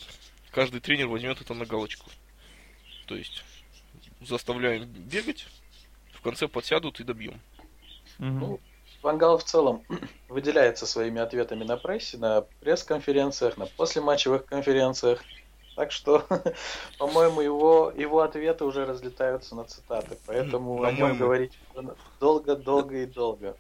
каждый 0.52 0.80
тренер 0.80 1.08
возьмет 1.08 1.42
это 1.42 1.54
на 1.54 1.66
галочку. 1.66 2.10
То 3.06 3.16
есть 3.16 3.44
заставляем 4.22 4.86
бегать, 4.86 5.48
в 6.14 6.22
конце 6.22 6.48
подсядут 6.48 7.00
и 7.00 7.04
добьем. 7.04 7.40
Угу. 8.20 8.28
Ну, 8.28 8.60
Вангал 9.02 9.38
в 9.38 9.44
целом 9.44 9.84
выделяется 10.30 10.86
своими 10.86 11.22
ответами 11.22 11.64
на 11.64 11.78
прессе, 11.78 12.18
на 12.18 12.42
пресс-конференциях, 12.60 13.58
на 13.58 13.66
послематчевых 13.66 14.46
конференциях. 14.46 15.24
Так 15.76 15.92
что, 15.92 16.26
по-моему, 16.98 17.42
его, 17.42 17.94
его 17.96 18.22
ответы 18.22 18.66
уже 18.66 18.86
разлетаются 18.86 19.56
на 19.56 19.64
цитаты, 19.64 20.18
поэтому 20.26 20.82
на 20.82 20.88
о 20.88 20.92
нем 20.92 21.18
говорить 21.18 21.54
долго-долго 22.20 23.04
и 23.04 23.06
долго. 23.06 23.56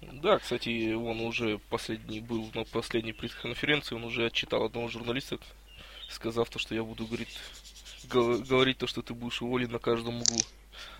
Да, 0.00 0.38
кстати, 0.38 0.94
он 0.94 1.20
уже 1.20 1.58
последний 1.70 2.20
был 2.20 2.50
на 2.54 2.64
последней 2.64 3.12
пресс-конференции, 3.12 3.94
он 3.94 4.04
уже 4.04 4.26
отчитал 4.26 4.64
одного 4.64 4.88
журналиста, 4.88 5.38
сказав 6.08 6.48
то, 6.48 6.58
что 6.58 6.74
я 6.74 6.82
буду 6.82 7.06
говорить, 7.06 7.38
говорить 8.04 8.78
то, 8.78 8.86
что 8.86 9.02
ты 9.02 9.14
будешь 9.14 9.42
уволен 9.42 9.70
на 9.70 9.78
каждом 9.78 10.22
углу. 10.22 10.40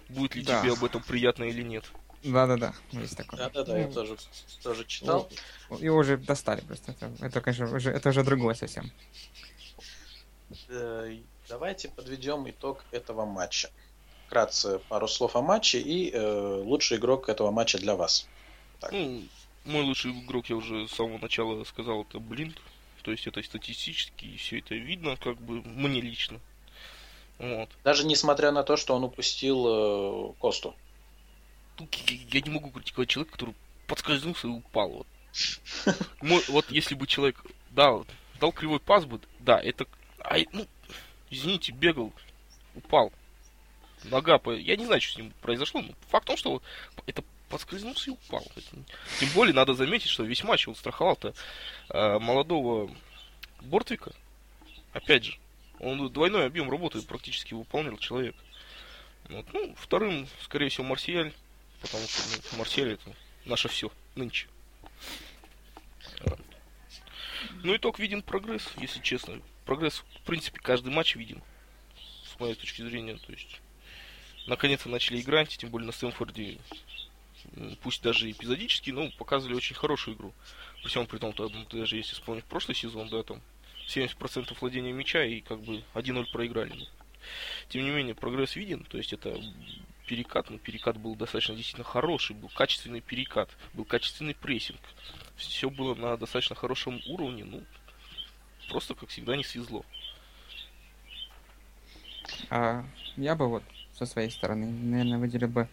Будет 0.08 0.34
ли 0.34 0.42
да. 0.42 0.60
тебе 0.60 0.72
об 0.72 0.84
этом 0.84 1.02
приятно 1.02 1.44
или 1.44 1.62
нет. 1.62 1.90
Да-да-да, 2.24 2.72
есть 2.92 3.16
такое. 3.16 3.38
Да-да-да, 3.40 3.78
я 3.78 3.88
тоже, 3.88 4.16
тоже 4.62 4.84
читал. 4.84 5.28
Его 5.80 5.96
уже 5.96 6.16
достали 6.16 6.60
просто. 6.60 6.92
Это, 6.92 7.10
это 7.20 7.40
конечно, 7.40 7.74
уже, 7.74 7.90
это 7.90 8.10
уже 8.10 8.22
другое 8.22 8.54
совсем. 8.54 8.92
Э, 10.68 11.16
давайте 11.48 11.88
подведем 11.88 12.48
итог 12.48 12.84
этого 12.92 13.24
матча. 13.24 13.70
Вкратце 14.26 14.78
пару 14.88 15.08
слов 15.08 15.36
о 15.36 15.42
матче 15.42 15.80
и 15.80 16.10
э, 16.10 16.62
лучший 16.64 16.98
игрок 16.98 17.28
этого 17.28 17.50
матча 17.50 17.78
для 17.78 17.96
вас. 17.96 18.26
Так. 18.80 18.92
Ну, 18.92 19.24
мой 19.64 19.82
лучший 19.82 20.12
игрок, 20.12 20.46
я 20.48 20.56
уже 20.56 20.88
с 20.88 20.92
самого 20.92 21.18
начала 21.18 21.64
сказал, 21.64 22.02
это 22.02 22.18
Блинк. 22.18 22.56
То 23.02 23.10
есть 23.10 23.26
это 23.26 23.42
статистически 23.42 24.36
все 24.36 24.60
это 24.60 24.76
видно, 24.76 25.16
как 25.16 25.36
бы 25.38 25.60
мне 25.62 26.00
лично. 26.00 26.38
Вот. 27.38 27.68
Даже 27.82 28.06
несмотря 28.06 28.52
на 28.52 28.62
то, 28.62 28.76
что 28.76 28.94
он 28.94 29.02
упустил 29.02 29.66
э, 29.66 30.32
Косту. 30.38 30.74
Я 31.96 32.40
не 32.40 32.50
могу 32.50 32.70
критиковать 32.70 33.08
человека, 33.08 33.32
который 33.32 33.54
подскользнулся 33.86 34.46
и 34.46 34.50
упал. 34.50 34.90
Вот. 34.90 36.48
Вот 36.48 36.70
если 36.70 36.94
бы 36.94 37.06
человек, 37.06 37.42
да, 37.70 37.90
вот, 37.92 38.08
дал 38.40 38.52
кривой 38.52 38.80
пас 38.80 39.04
бы, 39.04 39.20
да, 39.40 39.60
это, 39.60 39.86
а, 40.18 40.36
ну, 40.52 40.66
извините, 41.30 41.72
бегал, 41.72 42.12
упал. 42.74 43.12
Нога, 44.04 44.40
я 44.52 44.76
не 44.76 44.84
знаю, 44.84 45.00
что 45.00 45.14
с 45.14 45.16
ним 45.18 45.32
произошло, 45.40 45.80
но 45.80 45.94
факт 46.08 46.24
в 46.24 46.26
том, 46.28 46.36
что 46.36 46.62
это 47.06 47.22
подскользнулся 47.48 48.10
и 48.10 48.14
упал. 48.14 48.44
Тем 49.20 49.28
более, 49.34 49.54
надо 49.54 49.74
заметить, 49.74 50.08
что 50.08 50.24
весь 50.24 50.42
матч 50.42 50.66
он 50.66 50.74
страховал-то 50.74 51.34
э, 51.90 52.18
молодого 52.18 52.90
Бортвика. 53.60 54.12
Опять 54.92 55.24
же, 55.24 55.38
он 55.78 56.12
двойной 56.12 56.46
объем 56.46 56.70
работы 56.70 57.02
практически 57.02 57.54
выполнял 57.54 57.96
человек. 57.98 58.34
Вот. 59.28 59.46
Ну, 59.52 59.74
вторым, 59.76 60.26
скорее 60.42 60.68
всего, 60.68 60.86
Марсиаль, 60.86 61.32
потому 61.82 62.06
что 62.06 62.22
ну, 62.52 62.58
Марсиаль 62.58 62.92
это 62.92 63.14
наше 63.44 63.68
все 63.68 63.92
нынче. 64.14 64.46
Ну, 67.62 67.76
итог 67.76 67.98
виден 67.98 68.22
прогресс, 68.22 68.68
если 68.78 69.00
честно. 69.00 69.40
Прогресс, 69.66 70.04
в 70.20 70.22
принципе, 70.22 70.58
каждый 70.60 70.92
матч 70.92 71.16
виден, 71.16 71.42
с 72.24 72.38
моей 72.40 72.54
точки 72.54 72.82
зрения. 72.82 73.16
То 73.16 73.32
есть, 73.32 73.60
наконец-то 74.46 74.88
начали 74.88 75.20
играть, 75.20 75.56
тем 75.56 75.70
более 75.70 75.86
на 75.86 75.92
Стэнфорде, 75.92 76.58
пусть 77.82 78.02
даже 78.02 78.30
эпизодически, 78.30 78.90
но 78.90 79.10
показывали 79.10 79.54
очень 79.54 79.76
хорошую 79.76 80.16
игру. 80.16 80.32
При 80.82 80.88
всем 80.88 81.06
при 81.06 81.18
том, 81.18 81.34
ну, 81.36 81.66
даже 81.70 81.96
если 81.96 82.14
вспомнить 82.14 82.44
прошлый 82.44 82.74
сезон, 82.74 83.08
да, 83.08 83.22
там 83.22 83.40
70% 83.88 84.56
владения 84.60 84.92
мяча 84.92 85.24
и 85.24 85.40
как 85.40 85.60
бы 85.60 85.84
1-0 85.94 86.30
проиграли. 86.32 86.88
Тем 87.68 87.84
не 87.84 87.90
менее, 87.90 88.14
прогресс 88.14 88.56
виден, 88.56 88.84
то 88.84 88.98
есть 88.98 89.12
это 89.12 89.40
перекат, 90.12 90.50
но 90.50 90.58
перекат 90.58 90.98
был 90.98 91.14
достаточно 91.14 91.54
действительно 91.54 91.84
хороший, 91.84 92.36
был 92.36 92.50
качественный 92.50 93.00
перекат, 93.00 93.48
был 93.72 93.86
качественный 93.86 94.34
прессинг. 94.34 94.78
Все 95.36 95.70
было 95.70 95.94
на 95.94 96.18
достаточно 96.18 96.54
хорошем 96.54 97.00
уровне, 97.06 97.44
ну, 97.44 97.62
просто, 98.68 98.94
как 98.94 99.08
всегда, 99.08 99.36
не 99.36 99.42
свезло. 99.42 99.86
А, 102.50 102.84
я 103.16 103.34
бы 103.34 103.48
вот 103.48 103.62
со 103.94 104.04
своей 104.04 104.30
стороны, 104.30 104.66
наверное, 104.66 105.18
выделил 105.18 105.48
бы 105.48 105.66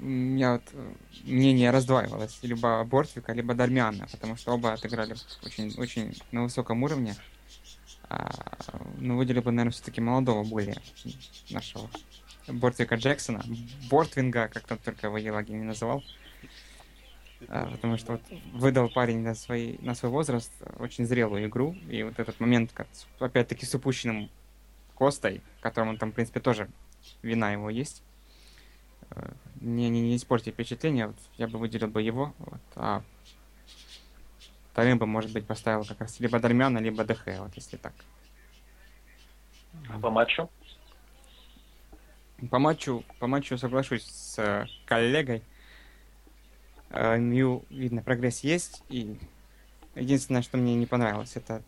у 0.00 0.04
меня 0.04 0.54
вот 0.54 0.62
э, 0.72 0.92
мнение 1.22 1.70
раздваивалось. 1.70 2.40
Либо 2.42 2.82
Бортвика, 2.82 3.32
либо 3.32 3.54
Дармиана, 3.54 4.08
потому 4.10 4.36
что 4.36 4.54
оба 4.54 4.72
отыграли 4.72 5.14
очень, 5.44 5.72
очень 5.78 6.20
на 6.32 6.42
высоком 6.42 6.82
уровне. 6.82 7.14
А, 8.08 8.30
ну, 8.98 9.16
выделил 9.16 9.42
бы, 9.42 9.50
наверное, 9.50 9.72
все-таки 9.72 10.00
молодого 10.00 10.44
более 10.44 10.76
нашего 11.50 11.88
Бортвика 12.46 12.96
Джексона. 12.96 13.42
Бортвинга, 13.90 14.48
как 14.48 14.64
там 14.64 14.78
только 14.78 15.06
его 15.06 15.18
Елаги 15.18 15.52
не 15.52 15.64
называл. 15.64 16.02
А, 17.48 17.66
потому 17.70 17.96
что 17.96 18.12
вот 18.12 18.22
выдал 18.52 18.88
парень 18.88 19.20
на, 19.20 19.34
свой, 19.34 19.78
на 19.80 19.94
свой 19.94 20.10
возраст 20.10 20.52
очень 20.78 21.06
зрелую 21.06 21.46
игру. 21.46 21.74
И 21.88 22.02
вот 22.02 22.18
этот 22.18 22.38
момент, 22.40 22.72
как, 22.72 22.86
опять-таки, 23.18 23.66
с 23.66 23.74
упущенным 23.74 24.30
Костой, 24.94 25.42
которому 25.60 25.96
там, 25.96 26.12
в 26.12 26.14
принципе, 26.14 26.40
тоже 26.40 26.68
вина 27.22 27.52
его 27.52 27.70
есть. 27.70 28.02
Э, 29.10 29.32
не, 29.60 29.88
не, 29.88 30.00
не 30.02 30.16
испортите 30.16 30.52
впечатление, 30.52 31.08
вот 31.08 31.16
я 31.36 31.48
бы 31.48 31.58
выделил 31.58 31.88
бы 31.88 32.02
его. 32.02 32.32
Вот, 32.38 32.60
а 32.76 33.02
вторым 34.74 34.98
бы, 34.98 35.06
может 35.06 35.32
быть, 35.32 35.46
поставил 35.46 35.84
как 35.84 36.00
раз 36.00 36.18
либо 36.18 36.40
Дармяна, 36.40 36.78
либо 36.78 37.04
ДХ, 37.04 37.26
вот 37.38 37.54
если 37.54 37.76
так. 37.76 37.92
А 39.88 40.00
по 40.00 40.10
матчу? 40.10 40.50
По 42.50 42.58
матчу, 42.58 43.04
по 43.20 43.28
матчу 43.28 43.56
соглашусь 43.56 44.02
с 44.02 44.36
э, 44.36 44.66
коллегой. 44.84 45.44
Э, 46.90 47.18
Мью, 47.18 47.64
видно, 47.70 48.02
прогресс 48.02 48.40
есть. 48.40 48.82
И 48.88 49.16
единственное, 49.94 50.42
что 50.42 50.56
мне 50.56 50.74
не 50.74 50.86
понравилось, 50.86 51.36
это 51.36 51.62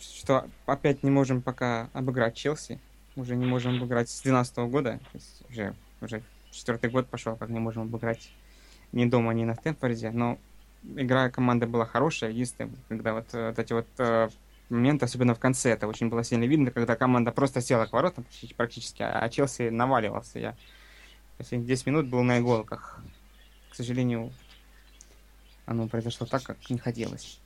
что 0.00 0.48
опять 0.66 1.02
не 1.02 1.10
можем 1.10 1.42
пока 1.42 1.90
обыграть 1.92 2.36
Челси. 2.36 2.78
Уже 3.16 3.34
не 3.34 3.46
можем 3.46 3.78
обыграть 3.78 4.08
с 4.08 4.22
2012 4.22 4.58
года. 4.70 5.00
То 5.10 5.18
есть 5.18 5.42
уже, 5.50 5.74
уже 6.00 6.22
четвертый 6.52 6.88
год 6.88 7.08
пошел, 7.08 7.34
как 7.34 7.48
не 7.48 7.58
можем 7.58 7.82
обыграть 7.82 8.30
ни 8.92 9.06
дома, 9.06 9.34
ни 9.34 9.42
на 9.42 9.56
Стэнфорде. 9.56 10.12
Но 10.12 10.38
игра 10.96 11.30
команды 11.30 11.66
была 11.66 11.86
хорошая. 11.86 12.30
Единственное, 12.30 12.72
когда 12.88 13.14
вот, 13.14 13.26
э, 13.32 13.48
вот 13.48 13.58
эти 13.58 13.72
вот 13.72 13.86
э, 13.98 14.28
моменты, 14.68 15.04
особенно 15.04 15.34
в 15.34 15.40
конце, 15.40 15.70
это 15.70 15.86
очень 15.86 16.08
было 16.08 16.24
сильно 16.24 16.44
видно, 16.44 16.70
когда 16.70 16.96
команда 16.96 17.32
просто 17.32 17.60
села 17.60 17.86
к 17.86 17.92
воротам 17.92 18.26
практически, 18.56 19.02
а 19.02 19.28
Челси 19.28 19.70
наваливался. 19.70 20.38
Я 20.38 20.56
последние 21.38 21.68
10 21.68 21.86
минут 21.86 22.06
был 22.06 22.22
на 22.22 22.38
иголках. 22.38 23.00
К 23.70 23.74
сожалению, 23.74 24.32
оно 25.66 25.88
произошло 25.88 26.26
так, 26.26 26.42
как 26.42 26.70
не 26.70 26.78
хотелось. 26.78 27.40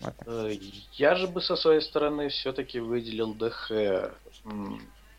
Вот 0.00 0.14
э, 0.26 0.56
Я 0.94 1.14
же 1.14 1.26
бы 1.26 1.42
со 1.42 1.56
своей 1.56 1.82
стороны 1.82 2.28
все-таки 2.30 2.80
выделил 2.80 3.34
ДХ. 3.34 3.70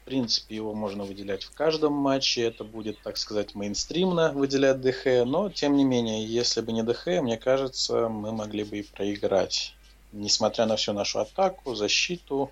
В 0.02 0.06
принципе, 0.06 0.56
его 0.56 0.74
можно 0.74 1.04
выделять 1.04 1.44
в 1.44 1.52
каждом 1.52 1.94
матче. 1.94 2.42
Это 2.42 2.64
будет, 2.64 3.00
так 3.02 3.18
сказать, 3.18 3.54
мейнстримно 3.54 4.32
выделять 4.32 4.82
ДХ. 4.82 5.26
Но, 5.26 5.50
тем 5.50 5.78
не 5.78 5.84
менее, 5.84 6.26
если 6.26 6.62
бы 6.62 6.72
не 6.72 6.82
ДХ, 6.82 7.22
мне 7.22 7.38
кажется, 7.38 8.10
мы 8.10 8.32
могли 8.32 8.64
бы 8.64 8.80
и 8.80 8.84
проиграть. 8.84 9.76
Несмотря 10.12 10.66
на 10.66 10.76
всю 10.76 10.94
нашу 10.94 11.20
атаку, 11.20 11.76
защиту. 11.76 12.52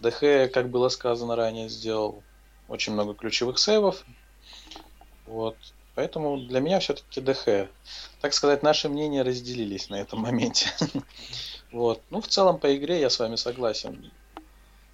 ДХ, 0.00 0.50
как 0.52 0.70
было 0.70 0.88
сказано 0.88 1.36
ранее, 1.36 1.68
сделал 1.68 2.22
очень 2.68 2.94
много 2.94 3.14
ключевых 3.14 3.58
сейвов. 3.58 4.04
Вот. 5.26 5.56
Поэтому 5.94 6.38
для 6.38 6.60
меня 6.60 6.80
все-таки 6.80 7.20
ДХ. 7.20 7.68
Так 8.20 8.32
сказать, 8.32 8.62
наши 8.62 8.88
мнения 8.88 9.22
разделились 9.22 9.90
на 9.90 10.00
этом 10.00 10.20
моменте. 10.20 10.70
Вот. 11.70 12.00
Ну, 12.08 12.22
в 12.22 12.28
целом 12.28 12.58
по 12.58 12.74
игре 12.74 12.98
я 12.98 13.10
с 13.10 13.18
вами 13.18 13.36
согласен. 13.36 14.10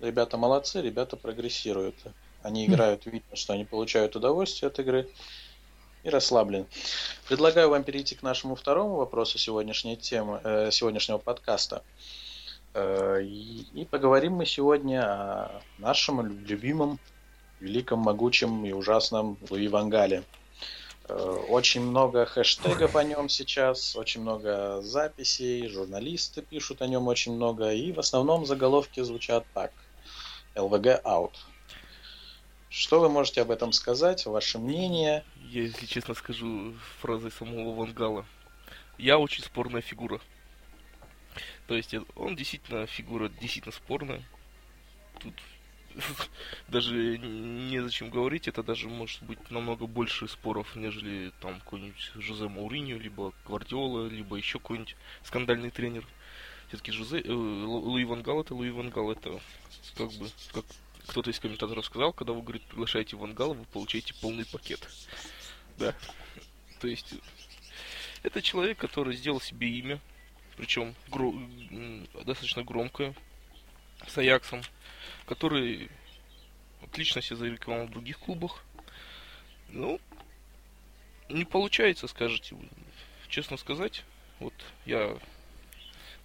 Ребята 0.05 0.37
молодцы, 0.37 0.83
ребята 0.83 1.17
прогрессируют. 1.17 1.95
Они 2.43 2.67
играют, 2.67 3.07
видно, 3.07 3.37
что 3.37 3.55
они 3.55 3.65
получают 3.65 4.17
удовольствие 4.17 4.69
от 4.69 4.79
игры 4.79 5.09
и 6.03 6.11
расслаблены. 6.11 6.67
Предлагаю 7.27 7.71
вам 7.71 7.85
перейти 7.85 8.15
к 8.15 8.23
нашему 8.23 8.55
второму 8.55 8.97
вопросу 8.97 9.39
сегодняшней 9.39 9.97
темы, 9.97 10.41
э, 10.45 10.71
сегодняшнего 10.71 11.17
подкаста. 11.17 11.83
Э, 12.75 13.23
и, 13.23 13.67
и 13.73 13.87
поговорим 13.87 14.35
мы 14.35 14.45
сегодня 14.45 15.01
о 15.05 15.63
нашем 15.79 16.45
любимом, 16.45 16.99
великом, 17.61 18.01
могучем 18.01 18.67
и 18.67 18.73
ужасном 18.73 19.39
Луи 19.49 19.69
Вангале. 19.69 20.23
Э, 21.09 21.15
очень 21.49 21.81
много 21.81 22.27
хэштегов 22.27 22.95
о 22.95 23.05
нем 23.05 23.31
сейчас, 23.31 23.97
очень 23.97 24.21
много 24.21 24.83
записей, 24.83 25.67
журналисты 25.69 26.43
пишут 26.43 26.83
о 26.83 26.87
нем 26.87 27.09
очень 27.09 27.33
много, 27.33 27.73
и 27.73 27.91
в 27.91 28.01
основном 28.01 28.45
заголовки 28.45 29.01
звучат 29.01 29.47
так. 29.55 29.73
ЛВГ 30.57 31.01
аут. 31.05 31.45
Что 32.69 33.01
вы 33.01 33.09
можете 33.09 33.43
об 33.43 33.51
этом 33.51 33.73
сказать, 33.73 34.27
ваше 34.27 34.59
мнение? 34.59 35.25
Я, 35.37 35.63
если 35.63 35.87
честно 35.87 36.15
скажу 36.15 36.75
фразой 37.01 37.31
самого 37.31 37.75
Вангала. 37.75 38.27
Я 38.99 39.19
очень 39.19 39.45
спорная 39.45 39.81
фигура. 39.81 40.21
То 41.67 41.75
есть 41.75 41.95
он 42.17 42.37
действительно 42.37 42.87
фигура 42.87 43.29
действительно 43.29 43.73
спорная. 43.73 44.23
Тут 45.21 45.35
даже 46.69 47.19
незачем 47.19 48.11
говорить, 48.11 48.49
это 48.49 48.63
даже 48.63 48.89
может 48.89 49.23
быть 49.23 49.51
намного 49.51 49.87
больше 49.87 50.29
споров, 50.29 50.75
нежели 50.77 51.33
там 51.41 51.61
какой-нибудь 51.61 52.11
Жозе 52.17 52.49
Мауриньо, 52.49 52.99
либо 52.99 53.33
Гвардиола, 53.47 54.09
либо 54.09 54.37
еще 54.37 54.59
какой-нибудь 54.59 54.97
скандальный 55.23 55.71
тренер. 55.71 56.07
Все-таки 56.75 56.91
Жозе, 56.91 57.21
э, 57.21 57.33
Луи 57.33 58.05
Вангал 58.05 58.41
это 58.41 58.55
Луи 58.55 58.71
Вангал, 58.71 59.13
это 59.13 59.41
как 59.97 60.11
бы, 60.15 60.29
как 60.53 60.65
кто-то 61.07 61.31
из 61.31 61.39
комментаторов 61.39 61.85
сказал, 61.85 62.13
когда 62.13 62.33
вы, 62.33 62.43
говорит, 62.43 62.63
приглашаете 62.63 63.17
Вангала, 63.17 63.55
вы 63.55 63.65
получаете 63.67 64.15
полный 64.15 64.45
пакет. 64.45 64.89
Да. 65.79 65.95
То 66.81 66.89
есть, 66.89 67.15
это 68.23 68.43
человек, 68.43 68.79
который 68.79 69.15
сделал 69.15 69.41
себе 69.41 69.69
имя, 69.69 70.01
причем 70.57 70.95
гро- 71.09 72.09
достаточно 72.25 72.65
громкое, 72.65 73.15
с 74.07 74.19
Аяксом, 74.19 74.63
который 75.27 75.91
отлично 76.83 77.23
себя 77.23 77.37
зарекомендовал 77.37 77.87
в 77.87 77.93
других 77.93 78.19
клубах. 78.19 78.65
Ну, 79.69 80.01
не 81.29 81.45
получается, 81.45 82.09
скажете 82.09 82.57
вы. 82.57 82.69
Честно 83.29 83.57
сказать, 83.57 84.05
вот 84.41 84.55
я 84.87 85.19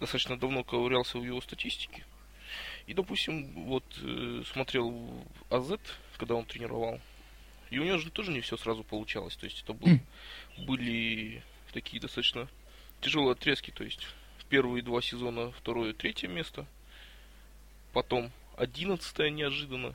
достаточно 0.00 0.38
давно 0.38 0.64
ковырялся 0.64 1.18
в 1.18 1.24
его 1.24 1.40
статистике. 1.40 2.04
И, 2.86 2.94
допустим, 2.94 3.52
вот 3.66 3.84
э, 4.02 4.42
смотрел 4.52 5.24
АЗ, 5.50 5.78
когда 6.16 6.34
он 6.34 6.44
тренировал. 6.44 7.00
И 7.70 7.78
у 7.78 7.84
него 7.84 7.98
же 7.98 8.10
тоже 8.10 8.32
не 8.32 8.40
все 8.40 8.56
сразу 8.56 8.82
получалось. 8.82 9.36
То 9.36 9.44
есть 9.44 9.62
это 9.62 9.72
был, 9.74 9.88
были 10.58 11.42
такие 11.72 12.00
достаточно 12.00 12.48
тяжелые 13.00 13.32
отрезки. 13.32 13.70
То 13.70 13.84
есть 13.84 14.06
первые 14.48 14.82
два 14.82 15.00
сезона 15.02 15.52
второе, 15.52 15.92
третье 15.92 16.26
место. 16.26 16.66
Потом 17.92 18.32
одиннадцатое 18.56 19.30
неожиданно. 19.30 19.94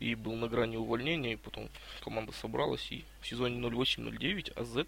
И 0.00 0.14
был 0.14 0.34
на 0.34 0.48
грани 0.48 0.76
увольнения. 0.76 1.34
И 1.34 1.36
потом 1.36 1.68
команда 2.00 2.32
собралась. 2.32 2.90
И 2.90 3.04
в 3.20 3.28
сезоне 3.28 3.60
08-09 3.60 4.58
АЗ 4.58 4.86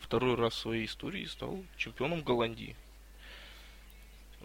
второй 0.00 0.34
раз 0.34 0.52
в 0.52 0.58
своей 0.58 0.84
истории 0.84 1.24
стал 1.24 1.64
чемпионом 1.76 2.22
Голландии. 2.22 2.76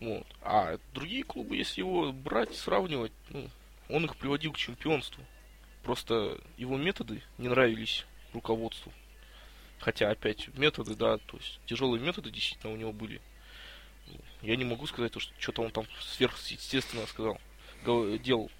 Вот. 0.03 0.27
А 0.41 0.77
другие 0.93 1.23
клубы, 1.23 1.55
если 1.55 1.79
его 1.79 2.11
брать, 2.11 2.53
сравнивать, 2.53 3.13
ну, 3.29 3.49
он 3.87 4.03
их 4.03 4.17
приводил 4.17 4.51
к 4.51 4.57
чемпионству. 4.57 5.23
Просто 5.81 6.41
его 6.57 6.75
методы 6.75 7.21
не 7.37 7.47
нравились 7.47 8.05
руководству. 8.33 8.91
Хотя, 9.79 10.11
опять, 10.11 10.49
методы, 10.57 10.95
да, 10.95 11.19
то 11.19 11.37
есть 11.37 11.61
тяжелые 11.65 12.01
методы 12.03 12.31
действительно 12.31 12.73
у 12.73 12.75
него 12.75 12.91
были. 12.91 13.21
Я 14.41 14.57
не 14.57 14.65
могу 14.65 14.87
сказать, 14.87 15.13
что 15.17 15.33
что-то 15.39 15.61
он 15.61 15.71
там 15.71 15.85
сверхъестественно 16.01 17.07
сказал, 17.07 17.39
делал. 17.85 18.51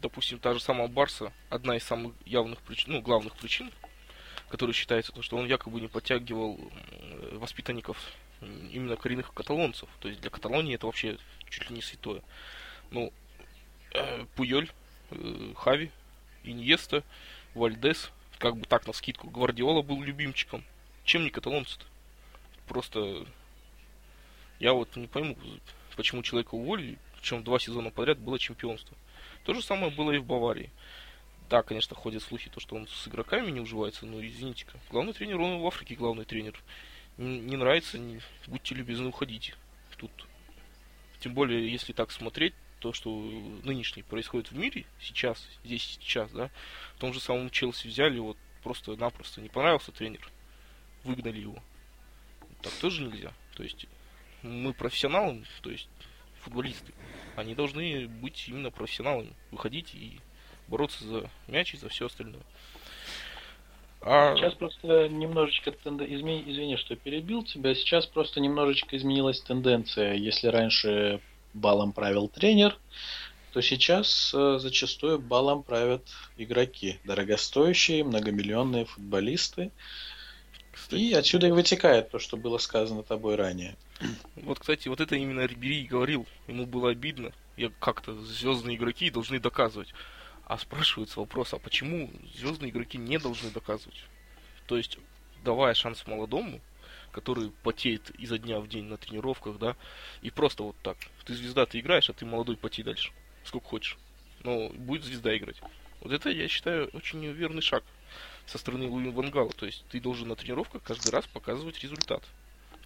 Допустим, 0.00 0.38
та 0.38 0.54
же 0.54 0.60
самая 0.60 0.86
Барса, 0.86 1.32
одна 1.50 1.76
из 1.76 1.82
самых 1.82 2.14
явных 2.24 2.60
причин, 2.62 2.92
ну, 2.92 3.02
главных 3.02 3.36
причин, 3.36 3.72
которая 4.48 4.72
считается, 4.72 5.10
то, 5.10 5.20
что 5.20 5.36
он 5.36 5.46
якобы 5.46 5.80
не 5.80 5.88
подтягивал 5.88 6.60
воспитанников 7.32 7.96
именно 8.40 8.96
коренных 8.96 9.32
каталонцев. 9.32 9.88
То 10.00 10.08
есть 10.08 10.20
для 10.20 10.30
Каталонии 10.30 10.74
это 10.74 10.86
вообще 10.86 11.18
чуть 11.48 11.68
ли 11.70 11.76
не 11.76 11.82
святое. 11.82 12.22
Ну, 12.90 13.12
э, 13.92 14.24
Пуйоль, 14.36 14.70
э, 15.10 15.52
Хави, 15.56 15.90
Иньеста, 16.44 17.02
Вальдес, 17.54 18.10
как 18.38 18.56
бы 18.56 18.66
так 18.66 18.86
на 18.86 18.92
скидку. 18.92 19.28
Гвардиола 19.28 19.82
был 19.82 20.02
любимчиком. 20.02 20.64
Чем 21.04 21.24
не 21.24 21.30
каталонцы-то? 21.30 21.84
Просто 22.66 23.26
я 24.60 24.72
вот 24.72 24.94
не 24.96 25.06
пойму, 25.06 25.36
почему 25.96 26.22
человека 26.22 26.54
уволили, 26.54 26.98
причем 27.16 27.42
два 27.42 27.58
сезона 27.58 27.90
подряд 27.90 28.18
было 28.18 28.38
чемпионство. 28.38 28.96
То 29.44 29.54
же 29.54 29.62
самое 29.62 29.90
было 29.90 30.12
и 30.12 30.18
в 30.18 30.24
Баварии. 30.24 30.70
Да, 31.48 31.62
конечно, 31.62 31.96
ходят 31.96 32.22
слухи, 32.22 32.50
то, 32.50 32.60
что 32.60 32.76
он 32.76 32.86
с 32.86 33.08
игроками 33.08 33.50
не 33.50 33.60
уживается, 33.60 34.04
но 34.04 34.20
извините-ка. 34.20 34.78
Главный 34.90 35.14
тренер, 35.14 35.40
он 35.40 35.60
в 35.60 35.66
Африке 35.66 35.94
главный 35.94 36.26
тренер 36.26 36.62
не 37.18 37.56
нравится, 37.56 37.98
не, 37.98 38.20
будьте 38.46 38.74
любезны, 38.74 39.08
уходите. 39.08 39.54
Тут, 39.96 40.10
тем 41.20 41.34
более, 41.34 41.70
если 41.70 41.92
так 41.92 42.12
смотреть, 42.12 42.54
то, 42.78 42.92
что 42.92 43.10
нынешний 43.64 44.04
происходит 44.04 44.52
в 44.52 44.56
мире, 44.56 44.86
сейчас, 45.00 45.44
здесь 45.64 45.82
сейчас, 45.82 46.30
да, 46.30 46.50
в 46.94 47.00
том 47.00 47.12
же 47.12 47.20
самом 47.20 47.50
Челси 47.50 47.88
взяли, 47.88 48.18
вот 48.18 48.36
просто-напросто 48.62 49.40
не 49.40 49.48
понравился 49.48 49.90
тренер, 49.90 50.30
выгнали 51.02 51.40
его. 51.40 51.62
Так 52.62 52.72
тоже 52.74 53.02
нельзя. 53.02 53.32
То 53.54 53.64
есть 53.64 53.86
мы 54.42 54.72
профессионалы, 54.72 55.44
то 55.62 55.70
есть 55.70 55.88
футболисты, 56.42 56.92
они 57.34 57.54
должны 57.54 58.06
быть 58.06 58.48
именно 58.48 58.70
профессионалами, 58.70 59.34
выходить 59.50 59.94
и 59.94 60.20
бороться 60.68 61.04
за 61.04 61.30
мяч 61.48 61.74
и 61.74 61.78
за 61.78 61.88
все 61.88 62.06
остальное. 62.06 62.42
А... 64.00 64.36
Сейчас 64.36 64.54
просто 64.54 65.08
немножечко 65.08 65.72
тенда... 65.72 66.04
Измени... 66.04 66.44
извини, 66.46 66.76
что 66.76 66.96
перебил 66.96 67.42
тебя. 67.42 67.74
Сейчас 67.74 68.06
просто 68.06 68.40
немножечко 68.40 68.96
изменилась 68.96 69.40
тенденция. 69.40 70.14
Если 70.14 70.48
раньше 70.48 71.20
балом 71.54 71.92
правил 71.92 72.28
тренер, 72.28 72.76
то 73.52 73.60
сейчас 73.60 74.32
э, 74.34 74.58
зачастую 74.60 75.18
балом 75.18 75.62
правят 75.62 76.02
игроки, 76.36 76.98
дорогостоящие, 77.04 78.04
многомиллионные 78.04 78.84
футболисты. 78.84 79.72
Кстати. 80.70 81.00
И 81.00 81.12
отсюда 81.14 81.48
и 81.48 81.50
вытекает 81.50 82.10
то, 82.10 82.18
что 82.18 82.36
было 82.36 82.58
сказано 82.58 83.02
тобой 83.02 83.34
ранее. 83.34 83.76
Вот, 84.36 84.60
кстати, 84.60 84.86
вот 84.86 85.00
это 85.00 85.16
именно 85.16 85.44
Рибери 85.44 85.84
говорил. 85.84 86.26
Ему 86.46 86.66
было 86.66 86.90
обидно. 86.90 87.32
Я 87.56 87.72
как-то 87.80 88.14
звездные 88.22 88.76
игроки 88.76 89.10
должны 89.10 89.40
доказывать. 89.40 89.92
А 90.48 90.56
спрашивается 90.56 91.20
вопрос, 91.20 91.52
а 91.52 91.58
почему 91.58 92.10
звездные 92.34 92.70
игроки 92.70 92.96
не 92.96 93.18
должны 93.18 93.50
доказывать? 93.50 94.02
То 94.66 94.78
есть, 94.78 94.98
давая 95.44 95.74
шанс 95.74 96.06
молодому, 96.06 96.62
который 97.12 97.50
потеет 97.62 98.10
изо 98.18 98.38
дня 98.38 98.58
в 98.58 98.66
день 98.66 98.84
на 98.84 98.96
тренировках, 98.96 99.58
да, 99.58 99.76
и 100.22 100.30
просто 100.30 100.62
вот 100.62 100.76
так. 100.82 100.96
Ты 101.26 101.34
звезда, 101.34 101.66
ты 101.66 101.78
играешь, 101.80 102.08
а 102.08 102.14
ты 102.14 102.24
молодой 102.24 102.56
потей 102.56 102.82
дальше. 102.82 103.12
Сколько 103.44 103.66
хочешь. 103.66 103.98
Но 104.42 104.70
будет 104.70 105.04
звезда 105.04 105.36
играть. 105.36 105.60
Вот 106.00 106.12
это, 106.12 106.30
я 106.30 106.48
считаю, 106.48 106.88
очень 106.94 107.22
верный 107.26 107.62
шаг 107.62 107.84
со 108.46 108.56
стороны 108.56 108.88
Луи 108.88 109.10
Вангала. 109.10 109.50
То 109.50 109.66
есть 109.66 109.84
ты 109.90 110.00
должен 110.00 110.28
на 110.28 110.36
тренировках 110.36 110.82
каждый 110.82 111.10
раз 111.10 111.26
показывать 111.26 111.78
результат. 111.80 112.22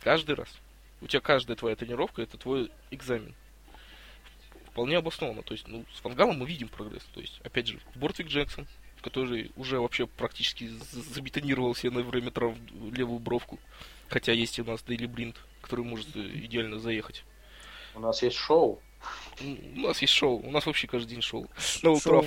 Каждый 0.01 0.35
раз. 0.35 0.49
У 1.01 1.07
тебя 1.07 1.21
каждая 1.21 1.57
твоя 1.57 1.77
тренировка 1.77 2.23
это 2.23 2.37
твой 2.39 2.73
экзамен 2.91 3.37
вполне 4.73 4.97
обоснованно. 4.97 5.43
То 5.43 5.53
есть, 5.53 5.69
ну, 5.69 5.85
с 5.95 6.03
Вангалом 6.03 6.39
мы 6.39 6.47
видим 6.47 6.69
прогресс. 6.69 7.05
То 7.15 7.21
есть, 7.21 7.41
опять 7.45 7.69
же, 7.69 7.79
Бортвик 7.95 8.29
Джексон, 8.29 8.67
который 9.03 9.53
уже 9.57 9.79
вообще 9.79 10.07
практически 10.07 10.71
забетонировал 10.93 11.75
себе 11.75 11.91
на 11.91 12.03
время 12.03 12.31
трав 12.31 12.57
левую 12.91 13.21
бровку. 13.21 13.59
Хотя 14.09 14.33
есть 14.33 14.59
у 14.59 14.65
нас 14.65 14.83
Дейли 14.83 15.07
Блинд, 15.07 15.37
который 15.61 15.85
может 15.85 16.17
идеально 16.17 16.79
заехать. 16.79 17.25
У 17.95 18.01
нас 18.01 18.23
есть 18.23 18.37
шоу. 18.37 18.81
У 19.41 19.81
нас 19.81 20.01
есть 20.01 20.13
шоу. 20.13 20.39
У 20.39 20.51
нас 20.51 20.65
вообще 20.65 20.87
каждый 20.87 21.11
день 21.11 21.23
шоу. 21.23 21.49
На. 21.83 22.01
Шоу 22.01 22.23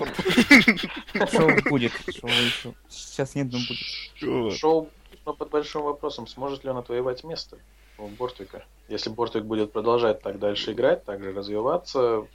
будет. 1.69 1.93
Шоу 2.19 2.29
еще. 2.29 2.73
Сейчас 2.89 3.34
нет, 3.34 3.47
но 3.51 3.60
будет. 3.60 4.58
Шоу, 4.58 4.89
но 5.25 5.34
под 5.34 5.49
большим 5.49 5.84
вопросом, 5.84 6.27
сможет 6.27 6.63
ли 6.63 6.69
он 6.69 6.77
отвоевать 6.77 7.23
место 7.23 7.58
у 7.97 8.08
Бортвика? 8.08 8.65
Если 8.88 9.10
Бортвик 9.10 9.45
будет 9.45 9.71
продолжать 9.71 10.21
так 10.21 10.39
дальше 10.39 10.73
играть, 10.73 11.03
так 11.05 11.23
же 11.23 11.34
развиваться... 11.34 12.27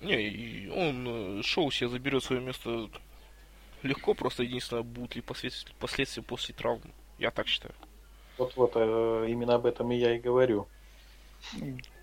Не, 0.00 0.68
он 0.74 1.38
э, 1.38 1.42
шоу 1.42 1.70
себе 1.70 1.88
заберет 1.88 2.22
свое 2.22 2.42
место 2.42 2.90
легко, 3.82 4.14
просто 4.14 4.42
единственное, 4.42 4.82
будут 4.82 5.16
ли 5.16 5.22
последствия, 5.22 5.74
последствия 5.78 6.22
после 6.22 6.54
травмы. 6.54 6.90
Я 7.18 7.30
так 7.30 7.46
считаю. 7.46 7.74
Вот-вот, 8.38 8.72
э, 8.74 9.26
именно 9.28 9.54
об 9.54 9.66
этом 9.66 9.90
и 9.92 9.96
я 9.96 10.14
и 10.14 10.18
говорю. 10.18 10.68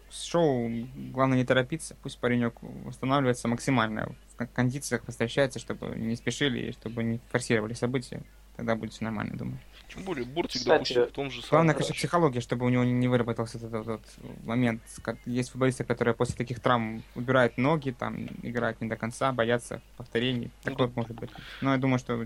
С 0.09 0.23
шоу 0.23 0.69
главное 1.11 1.37
не 1.37 1.45
торопиться, 1.45 1.95
пусть 2.01 2.19
паренек 2.19 2.55
восстанавливается 2.61 3.47
максимально, 3.47 4.15
в 4.37 4.45
кондициях 4.47 5.05
возвращается, 5.07 5.59
чтобы 5.59 5.95
не 5.95 6.15
спешили 6.15 6.69
и 6.69 6.71
чтобы 6.71 7.03
не 7.03 7.19
форсировали 7.29 7.73
события. 7.73 8.23
Тогда 8.55 8.75
будет 8.75 8.93
все 8.93 9.03
нормально, 9.03 9.35
думаю. 9.35 9.59
Тем 9.93 10.03
более 10.03 10.25
Бортик, 10.25 10.61
Кстати, 10.61 10.93
допустим, 10.93 11.03
в 11.03 11.11
том 11.11 11.31
же 11.31 11.41
самом... 11.41 11.49
Главное, 11.49 11.73
конечно, 11.75 11.93
психология, 11.93 12.41
чтобы 12.41 12.65
у 12.65 12.69
него 12.69 12.83
не 12.83 13.07
выработался 13.07 13.57
этот, 13.57 13.73
этот, 13.73 13.87
этот 13.87 14.45
момент. 14.45 14.81
Есть 15.25 15.51
футболисты, 15.51 15.83
которые 15.83 16.15
после 16.15 16.35
таких 16.35 16.59
травм 16.59 17.03
убирают 17.15 17.57
ноги, 17.57 17.91
там, 17.91 18.27
играют 18.41 18.81
не 18.81 18.87
до 18.87 18.95
конца, 18.95 19.31
боятся 19.31 19.81
повторений. 19.97 20.51
Ну 20.63 20.71
Такое 20.71 20.87
да. 20.87 20.93
может 20.95 21.15
быть. 21.15 21.29
Но 21.61 21.73
я 21.73 21.77
думаю, 21.77 21.99
что 21.99 22.25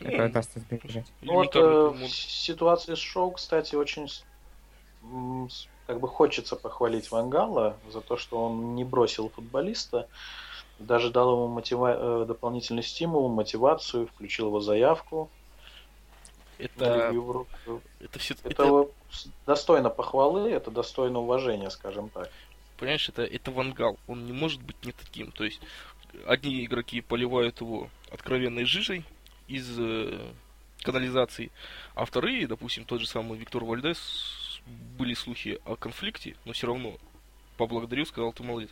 это 0.00 0.28
даст 0.28 0.56
избежать. 0.56 1.06
Ну, 1.20 1.34
вот 1.34 1.54
э, 1.54 1.60
в 1.60 2.08
ситуации 2.08 2.94
с 2.94 2.98
Шоу, 2.98 3.32
кстати, 3.32 3.74
очень 3.74 4.08
как 5.86 6.00
бы 6.00 6.08
хочется 6.08 6.56
похвалить 6.56 7.10
Вангала 7.10 7.76
за 7.90 8.00
то, 8.00 8.16
что 8.16 8.44
он 8.44 8.74
не 8.74 8.84
бросил 8.84 9.30
футболиста, 9.30 10.08
даже 10.78 11.10
дал 11.10 11.32
ему 11.34 11.48
мотива... 11.48 12.22
Э, 12.22 12.24
дополнительный 12.26 12.82
стимул, 12.82 13.28
мотивацию, 13.28 14.06
включил 14.06 14.46
его 14.46 14.60
заявку, 14.60 15.30
это, 16.64 17.12
это, 18.00 18.18
все, 18.18 18.34
это, 18.44 18.48
это 18.50 18.88
достойно 19.46 19.90
похвалы, 19.90 20.50
это 20.50 20.70
достойно 20.70 21.20
уважения, 21.20 21.70
скажем 21.70 22.08
так. 22.08 22.30
Понимаешь, 22.76 23.08
это, 23.08 23.22
это 23.22 23.50
вангал, 23.50 23.98
он 24.06 24.26
не 24.26 24.32
может 24.32 24.62
быть 24.62 24.76
не 24.84 24.92
таким. 24.92 25.32
То 25.32 25.44
есть 25.44 25.60
одни 26.26 26.64
игроки 26.64 27.00
поливают 27.00 27.60
его 27.60 27.90
откровенной 28.10 28.64
жижей 28.64 29.04
из 29.48 29.78
э, 29.78 30.18
канализации, 30.82 31.50
а 31.94 32.04
вторые, 32.04 32.46
допустим, 32.46 32.84
тот 32.84 33.00
же 33.00 33.06
самый 33.06 33.38
Виктор 33.38 33.64
Вальдес, 33.64 34.60
были 34.98 35.14
слухи 35.14 35.60
о 35.64 35.76
конфликте, 35.76 36.36
но 36.44 36.52
все 36.52 36.68
равно 36.68 36.96
поблагодарил, 37.56 38.06
сказал, 38.06 38.32
ты 38.32 38.42
молодец. 38.42 38.70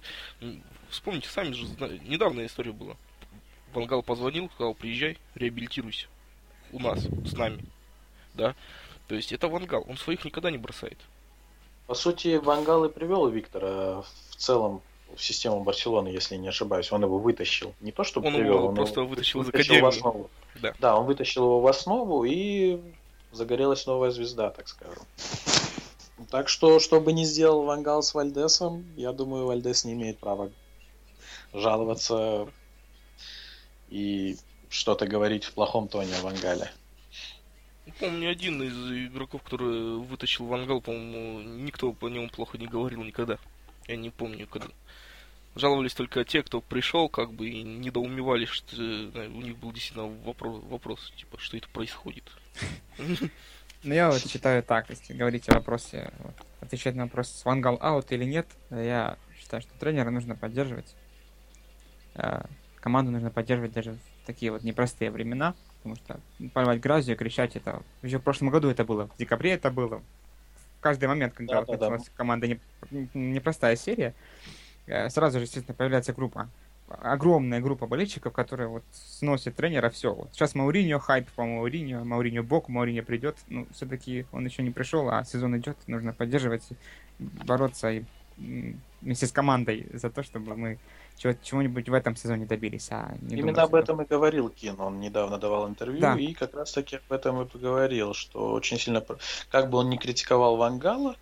Вспомните, 0.88 1.28
сами 1.28 1.52
же, 1.52 1.66
недавно 2.04 2.46
история 2.46 2.72
была. 2.72 2.96
Вангал 3.72 4.02
позвонил, 4.02 4.50
сказал, 4.50 4.74
приезжай, 4.74 5.18
реабилитируйся. 5.34 6.06
У 6.72 6.80
нас, 6.80 7.00
с 7.00 7.32
нами. 7.32 7.64
Да. 8.40 8.54
То 9.08 9.14
есть 9.14 9.32
это 9.32 9.48
Вангал, 9.48 9.84
он 9.88 9.96
своих 9.96 10.24
никогда 10.24 10.50
не 10.50 10.58
бросает. 10.58 10.98
По 11.86 11.94
сути, 11.94 12.36
Вангал 12.36 12.84
и 12.84 12.88
привел 12.88 13.28
Виктора 13.28 14.02
в 14.30 14.36
целом 14.36 14.82
в 15.14 15.22
систему 15.22 15.64
Барселоны, 15.64 16.08
если 16.08 16.36
не 16.36 16.48
ошибаюсь. 16.48 16.92
Он 16.92 17.02
его 17.02 17.18
вытащил. 17.18 17.74
Не 17.80 17.92
то, 17.92 18.04
чтобы 18.04 18.28
он 18.28 18.34
привел, 18.34 18.58
его 18.58 18.68
он 18.68 18.74
просто 18.76 19.00
его 19.00 19.10
вытащил 19.10 19.42
из 19.42 19.46
вытащил 19.46 19.80
в 19.80 19.86
основу. 19.86 20.30
Да. 20.62 20.74
Да, 20.78 20.96
он 20.96 21.06
вытащил 21.06 21.44
его 21.44 21.60
в 21.60 21.66
основу 21.66 22.24
и 22.24 22.80
загорелась 23.32 23.86
новая 23.86 24.10
звезда, 24.10 24.50
так 24.50 24.68
скажем. 24.68 25.02
Так 26.30 26.48
что, 26.48 26.78
что 26.78 27.00
бы 27.00 27.12
ни 27.12 27.24
сделал 27.24 27.64
Вангал 27.64 28.02
с 28.02 28.14
Вальдесом, 28.14 28.86
я 28.96 29.12
думаю, 29.12 29.46
Вальдес 29.46 29.84
не 29.84 29.94
имеет 29.94 30.18
права 30.18 30.50
жаловаться 31.52 32.48
и 33.88 34.36
что-то 34.68 35.06
говорить 35.06 35.44
в 35.44 35.52
плохом 35.52 35.88
тоне 35.88 36.14
о 36.16 36.22
Вангале. 36.22 36.70
Ну, 38.00 38.18
ни 38.18 38.26
один 38.26 38.62
из 38.62 39.08
игроков, 39.08 39.42
который 39.42 39.98
вытащил 39.98 40.46
Вангал, 40.46 40.80
по-моему, 40.80 41.40
никто 41.40 41.92
по 41.92 42.08
нему 42.08 42.28
плохо 42.28 42.58
не 42.58 42.66
говорил 42.66 43.02
никогда. 43.02 43.38
Я 43.86 43.96
не 43.96 44.10
помню, 44.10 44.46
когда. 44.46 44.68
Жаловались 45.56 45.94
только 45.94 46.24
те, 46.24 46.42
кто 46.44 46.60
пришел, 46.60 47.08
как 47.08 47.32
бы, 47.32 47.48
и 47.48 47.62
недоумевали, 47.62 48.44
что 48.44 48.76
э, 48.76 49.28
у 49.28 49.40
них 49.40 49.58
был 49.58 49.72
действительно 49.72 50.06
вопрос, 50.24 50.62
вопрос 50.64 51.12
типа, 51.16 51.38
что 51.40 51.56
это 51.56 51.68
происходит. 51.68 52.24
Ну, 53.82 53.94
я 53.94 54.10
вот 54.10 54.20
считаю 54.20 54.62
так, 54.62 54.90
если 54.90 55.14
говорить 55.14 55.48
о 55.48 55.54
вопросе, 55.54 56.12
отвечать 56.60 56.94
на 56.96 57.04
вопрос, 57.04 57.40
Вангал 57.46 57.78
аут 57.80 58.12
или 58.12 58.24
нет, 58.24 58.46
я 58.68 59.16
считаю, 59.38 59.62
что 59.62 59.72
тренера 59.78 60.10
нужно 60.10 60.36
поддерживать. 60.36 60.94
Э, 62.14 62.42
команду 62.76 63.10
нужно 63.10 63.30
поддерживать 63.30 63.72
даже 63.72 63.92
в 63.92 64.26
такие 64.26 64.52
вот 64.52 64.64
непростые 64.64 65.10
времена, 65.10 65.54
потому 65.82 65.96
что 65.96 66.20
порвать 66.52 66.80
грязью, 66.80 67.16
кричать 67.16 67.56
это... 67.56 67.82
Еще 68.02 68.18
в 68.18 68.22
прошлом 68.22 68.50
году 68.50 68.68
это 68.68 68.84
было, 68.84 69.08
в 69.08 69.16
декабре 69.16 69.52
это 69.52 69.70
было. 69.70 70.02
В 70.78 70.80
каждый 70.80 71.08
момент, 71.08 71.34
когда 71.34 71.54
Да, 71.54 71.60
вот 71.60 71.66
да, 71.66 71.76
да. 71.76 71.90
началась 71.90 72.10
команда 72.16 72.46
не, 72.46 72.60
непростая 73.14 73.76
серия, 73.76 74.14
э, 74.86 75.08
сразу 75.10 75.38
же, 75.38 75.44
естественно, 75.44 75.74
появляется 75.74 76.12
группа 76.12 76.48
огромная 77.00 77.60
группа 77.60 77.86
болельщиков, 77.86 78.32
которые 78.32 78.68
вот 78.68 78.82
сносят 78.92 79.54
тренера, 79.54 79.90
все. 79.90 80.12
Вот 80.12 80.30
сейчас 80.32 80.54
Мауриньо, 80.54 80.98
хайп 80.98 81.28
по 81.30 81.44
Мауриньо, 81.44 82.04
Мауриньо 82.04 82.42
бок, 82.42 82.68
Мауриньо 82.68 83.02
придет. 83.02 83.36
Ну, 83.48 83.66
все-таки 83.72 84.26
он 84.32 84.44
еще 84.44 84.62
не 84.62 84.70
пришел, 84.70 85.08
а 85.08 85.24
сезон 85.24 85.56
идет, 85.56 85.76
нужно 85.86 86.12
поддерживать, 86.12 86.68
бороться 87.18 87.90
и 87.90 88.02
вместе 89.00 89.26
с 89.26 89.32
командой 89.32 89.86
за 89.92 90.10
то, 90.10 90.22
чтобы 90.22 90.56
мы 90.56 90.78
чего-нибудь 91.20 91.88
в 91.88 91.92
этом 91.94 92.16
сезоне 92.16 92.46
добились. 92.46 92.88
А 92.90 93.14
не 93.20 93.36
Именно 93.36 93.52
думать, 93.52 93.58
об 93.68 93.74
этом 93.74 94.02
и 94.02 94.06
говорил 94.06 94.48
Кин. 94.48 94.80
Он 94.80 95.00
недавно 95.00 95.38
давал 95.38 95.68
интервью 95.68 96.00
Да. 96.00 96.16
и 96.18 96.32
как 96.32 96.54
раз 96.54 96.72
таки 96.72 96.96
об 96.96 97.12
этом 97.12 97.42
и 97.42 97.46
поговорил, 97.46 98.14
что 98.14 98.52
очень 98.52 98.78
сильно, 98.78 99.04
как 99.50 99.68
бы 99.70 99.78
он 99.78 99.90
не 99.90 99.98
критиковал 99.98 100.56
Вангала, 100.56 101.16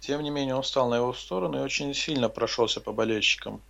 тем 0.00 0.22
не 0.22 0.30
менее 0.30 0.54
он 0.56 0.62
встал 0.62 0.88
на 0.90 0.96
его 0.96 1.12
сторону 1.12 1.58
и 1.58 1.62
очень 1.62 1.94
сильно 1.94 2.28
прошелся 2.28 2.80
по 2.80 2.92
болельщикам. 2.92 3.60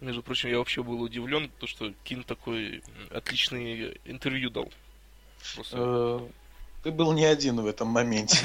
Между 0.00 0.22
прочим, 0.22 0.48
я 0.48 0.56
вообще 0.58 0.82
был 0.82 1.00
удивлен, 1.02 1.50
то, 1.58 1.66
что 1.66 1.92
Кин 2.04 2.22
такой 2.24 2.82
отличный 3.10 4.00
интервью 4.06 4.48
дал. 4.50 4.72
Просто 5.54 5.76
Э, 5.76 6.28
Ты 6.82 6.90
был 6.90 7.12
не 7.12 7.26
один 7.26 7.60
в 7.60 7.66
этом 7.66 7.88
моменте. 7.88 8.38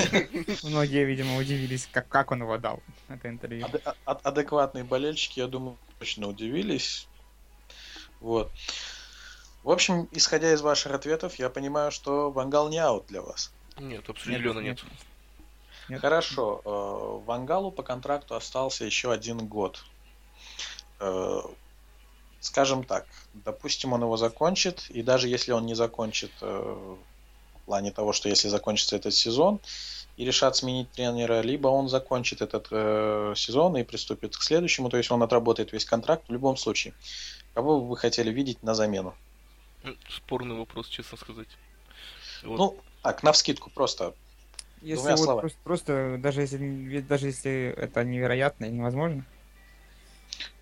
Многие, 0.64 1.06
видимо, 1.06 1.38
удивились, 1.38 1.88
как, 1.90 2.10
как 2.10 2.32
он 2.32 2.42
его 2.42 2.58
дал, 2.58 2.84
это 3.08 3.30
интервью. 3.30 3.66
Ад- 3.66 3.98
ад- 4.06 4.20
Адекватные 4.26 4.84
болельщики, 4.84 5.40
я 5.40 5.48
думаю, 5.48 5.78
точно 6.00 6.28
удивились. 6.28 7.08
Вот. 8.22 8.52
В 9.64 9.72
общем, 9.72 10.08
исходя 10.12 10.54
из 10.54 10.62
ваших 10.62 10.94
ответов, 10.94 11.40
я 11.40 11.50
понимаю, 11.50 11.92
что 11.92 12.32
Вангал 12.32 12.70
не 12.70 12.78
аут 12.78 13.08
для 13.08 13.22
вас. 13.22 13.52
нет, 13.78 14.08
определенно 14.10 14.60
нет. 14.60 14.84
Нет. 15.90 16.02
Хорошо. 16.02 16.62
э, 16.66 17.26
Вангалу 17.26 17.72
по 17.72 17.84
контракту 17.84 18.36
остался 18.36 18.86
еще 18.86 19.12
один 19.12 19.46
год. 19.46 19.84
Э, 21.00 21.42
Скажем 22.40 22.84
так, 22.84 23.08
допустим, 23.34 23.94
он 23.94 24.04
его 24.04 24.18
закончит, 24.18 24.88
и 24.92 25.02
даже 25.02 25.28
если 25.28 25.52
он 25.52 25.66
не 25.66 25.74
закончит 25.74 26.32
э, 26.42 26.96
в 27.56 27.66
плане 27.66 27.92
того, 27.92 28.14
что 28.14 28.30
если 28.30 28.50
закончится 28.50 28.96
этот 28.96 29.16
сезон 29.16 29.60
и 30.18 30.26
решат 30.26 30.56
сменить 30.56 30.90
тренера, 30.92 31.42
либо 31.42 31.68
он 31.68 31.90
закончит 31.90 32.42
этот 32.42 32.68
э, 32.72 33.34
сезон 33.36 33.76
и 33.78 33.84
приступит 33.84 34.36
к 34.38 34.42
следующему, 34.42 34.90
то 34.90 34.98
есть 34.98 35.12
он 35.12 35.22
отработает 35.24 35.74
весь 35.74 35.86
контракт 35.86 36.28
в 36.28 36.32
любом 36.32 36.58
случае. 36.58 36.94
Кого 37.54 37.82
бы 37.82 37.88
вы 37.90 37.98
хотели 37.98 38.32
видеть 38.32 38.64
на 38.64 38.76
замену? 38.76 39.14
М, 39.84 39.98
Спорный 40.10 40.56
вопрос, 40.56 40.88
честно 40.88 41.18
сказать. 41.18 41.50
Вот. 42.44 42.58
Ну, 42.58 42.78
так, 43.02 43.24
навскидку 43.24 43.70
просто. 43.70 44.14
Если 44.82 45.02
Двумя 45.02 45.16
вот 45.16 45.24
словами. 45.24 45.42
просто, 45.42 45.60
просто 45.64 46.18
даже 46.20 46.42
если 46.42 46.58
ведь 46.58 47.08
даже 47.08 47.28
если 47.28 47.74
это 47.78 48.04
невероятно 48.04 48.66
и 48.66 48.72
невозможно, 48.72 49.26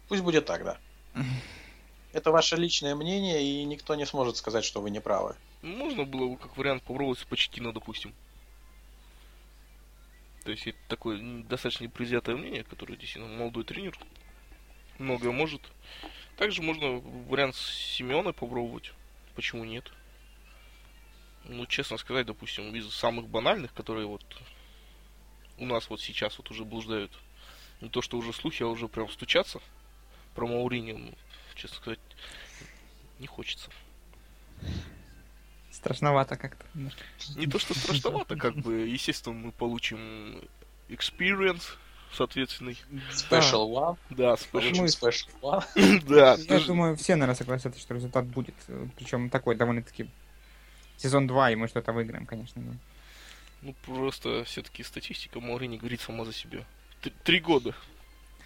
Пусть 0.08 0.24
будет 0.24 0.46
так, 0.46 0.64
да. 0.64 0.78
Это 2.14 2.30
ваше 2.32 2.56
личное 2.56 2.94
мнение, 2.96 3.42
и 3.42 3.64
никто 3.64 3.96
не 3.96 4.06
сможет 4.06 4.38
сказать, 4.38 4.64
что 4.64 4.82
вы 4.82 4.92
не 4.92 5.02
правы. 5.02 5.36
Можно 5.64 6.04
было 6.06 6.28
бы 6.30 6.38
как 6.38 6.56
вариант 6.58 6.84
попробовать 6.84 7.20
с 7.20 7.24
Почтино, 7.24 7.74
допустим. 7.74 8.14
То 10.44 10.52
есть 10.52 10.68
это 10.68 10.78
такое 10.88 11.44
достаточно 11.44 11.86
непредвзятое 11.86 12.36
мнение, 12.36 12.64
которое 12.64 12.96
действительно 12.96 13.34
молодой 13.34 13.64
тренер. 13.64 13.98
Многое 15.00 15.32
может. 15.32 15.62
Также 16.38 16.62
можно 16.62 17.00
вариант 17.30 17.56
с 17.56 17.96
Семеной 17.96 18.34
попробовать. 18.34 18.92
Почему 19.36 19.64
нет? 19.64 19.92
Ну, 21.46 21.66
честно 21.66 21.98
сказать, 21.98 22.26
допустим, 22.26 22.76
из 22.76 22.94
самых 22.94 23.28
банальных, 23.28 23.74
которые 23.74 24.08
вот 24.08 24.24
у 25.58 25.66
нас 25.66 25.90
вот 25.90 26.02
сейчас 26.02 26.38
вот 26.38 26.52
уже 26.52 26.66
блуждают. 26.66 27.12
Не 27.82 27.90
то, 27.90 28.02
что 28.02 28.18
уже 28.18 28.34
слухи, 28.34 28.64
а 28.64 28.68
уже 28.68 28.88
прям 28.88 29.10
стучаться 29.10 29.62
про 30.36 30.48
Мауриньо, 30.48 30.98
ну, 30.98 31.14
честно 31.56 31.78
сказать, 31.78 32.00
не 33.20 33.28
хочется. 33.28 33.70
Страшновато 35.84 36.38
как-то. 36.38 36.66
Не 37.36 37.48
то, 37.48 37.60
что 37.60 37.74
страшновато, 37.74 38.36
как 38.38 38.56
бы, 38.56 38.88
естественно, 38.88 39.36
мы 39.36 39.52
получим 39.52 40.42
experience, 40.90 41.64
соответственный. 42.14 42.78
Special 43.12 43.68
One. 43.70 43.98
Да, 44.10 44.34
special. 44.36 44.86
Special 44.86 45.30
One. 45.42 46.00
Да, 46.08 46.36
Я 46.36 46.46
тоже- 46.46 46.68
думаю, 46.68 46.96
все, 46.96 47.16
наверное, 47.16 47.36
согласятся, 47.36 47.80
что 47.82 47.94
результат 47.96 48.26
будет. 48.26 48.56
Причем 48.96 49.30
такой 49.30 49.56
довольно-таки 49.56 50.10
сезон 50.98 51.28
2, 51.28 51.52
и 51.52 51.56
мы 51.56 51.68
что-то 51.68 51.92
выиграем, 51.92 52.26
конечно. 52.26 52.62
но- 52.62 52.76
Ну, 53.62 53.76
просто 53.86 54.44
все-таки 54.46 54.84
статистика 54.84 55.40
Маурини 55.42 55.78
говорит 55.78 56.00
сама 56.02 56.24
за 56.26 56.34
себя. 56.34 56.60
Т- 57.02 57.12
Три 57.24 57.40
года. 57.40 57.76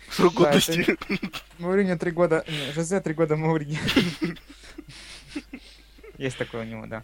Срок 0.10 0.34
Да, 0.34 0.39
годности. 0.39 0.97
Мауриньо 1.60 1.97
три 1.97 2.12
года... 2.12 2.43
не, 2.47 2.71
Жозе 2.73 3.02
три 3.02 3.13
года 3.13 3.36
Мауриньо. 3.36 3.78
Есть 6.17 6.38
такое 6.38 6.62
у 6.62 6.65
него, 6.65 6.86
да. 6.88 7.04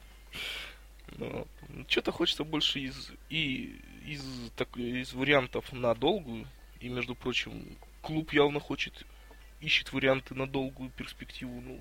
Но 1.18 1.48
Что-то 1.88 2.12
хочется 2.12 2.44
больше 2.44 2.80
из 2.80 3.12
и 3.30 3.80
из, 4.06 4.24
так, 4.56 4.76
из 4.78 5.14
вариантов 5.14 5.72
на 5.74 5.94
долгую. 5.94 6.48
И, 6.80 6.90
между 6.90 7.16
прочим, 7.16 7.78
клуб 8.02 8.34
явно 8.34 8.60
хочет, 8.60 9.06
ищет 9.62 9.94
варианты 9.94 10.36
на 10.36 10.48
долгую 10.48 10.90
перспективу. 10.90 11.62
Ну, 11.62 11.80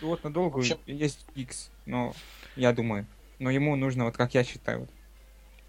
вот 0.00 0.24
на 0.24 0.32
долгую 0.32 0.60
общем- 0.62 0.78
есть 0.86 1.26
X, 1.34 1.70
но 1.86 2.14
я 2.56 2.72
думаю. 2.72 3.06
Но 3.38 3.50
ему 3.50 3.76
нужно, 3.76 4.04
вот 4.04 4.16
как 4.16 4.34
я 4.34 4.44
считаю, 4.44 4.80
вот, 4.80 4.90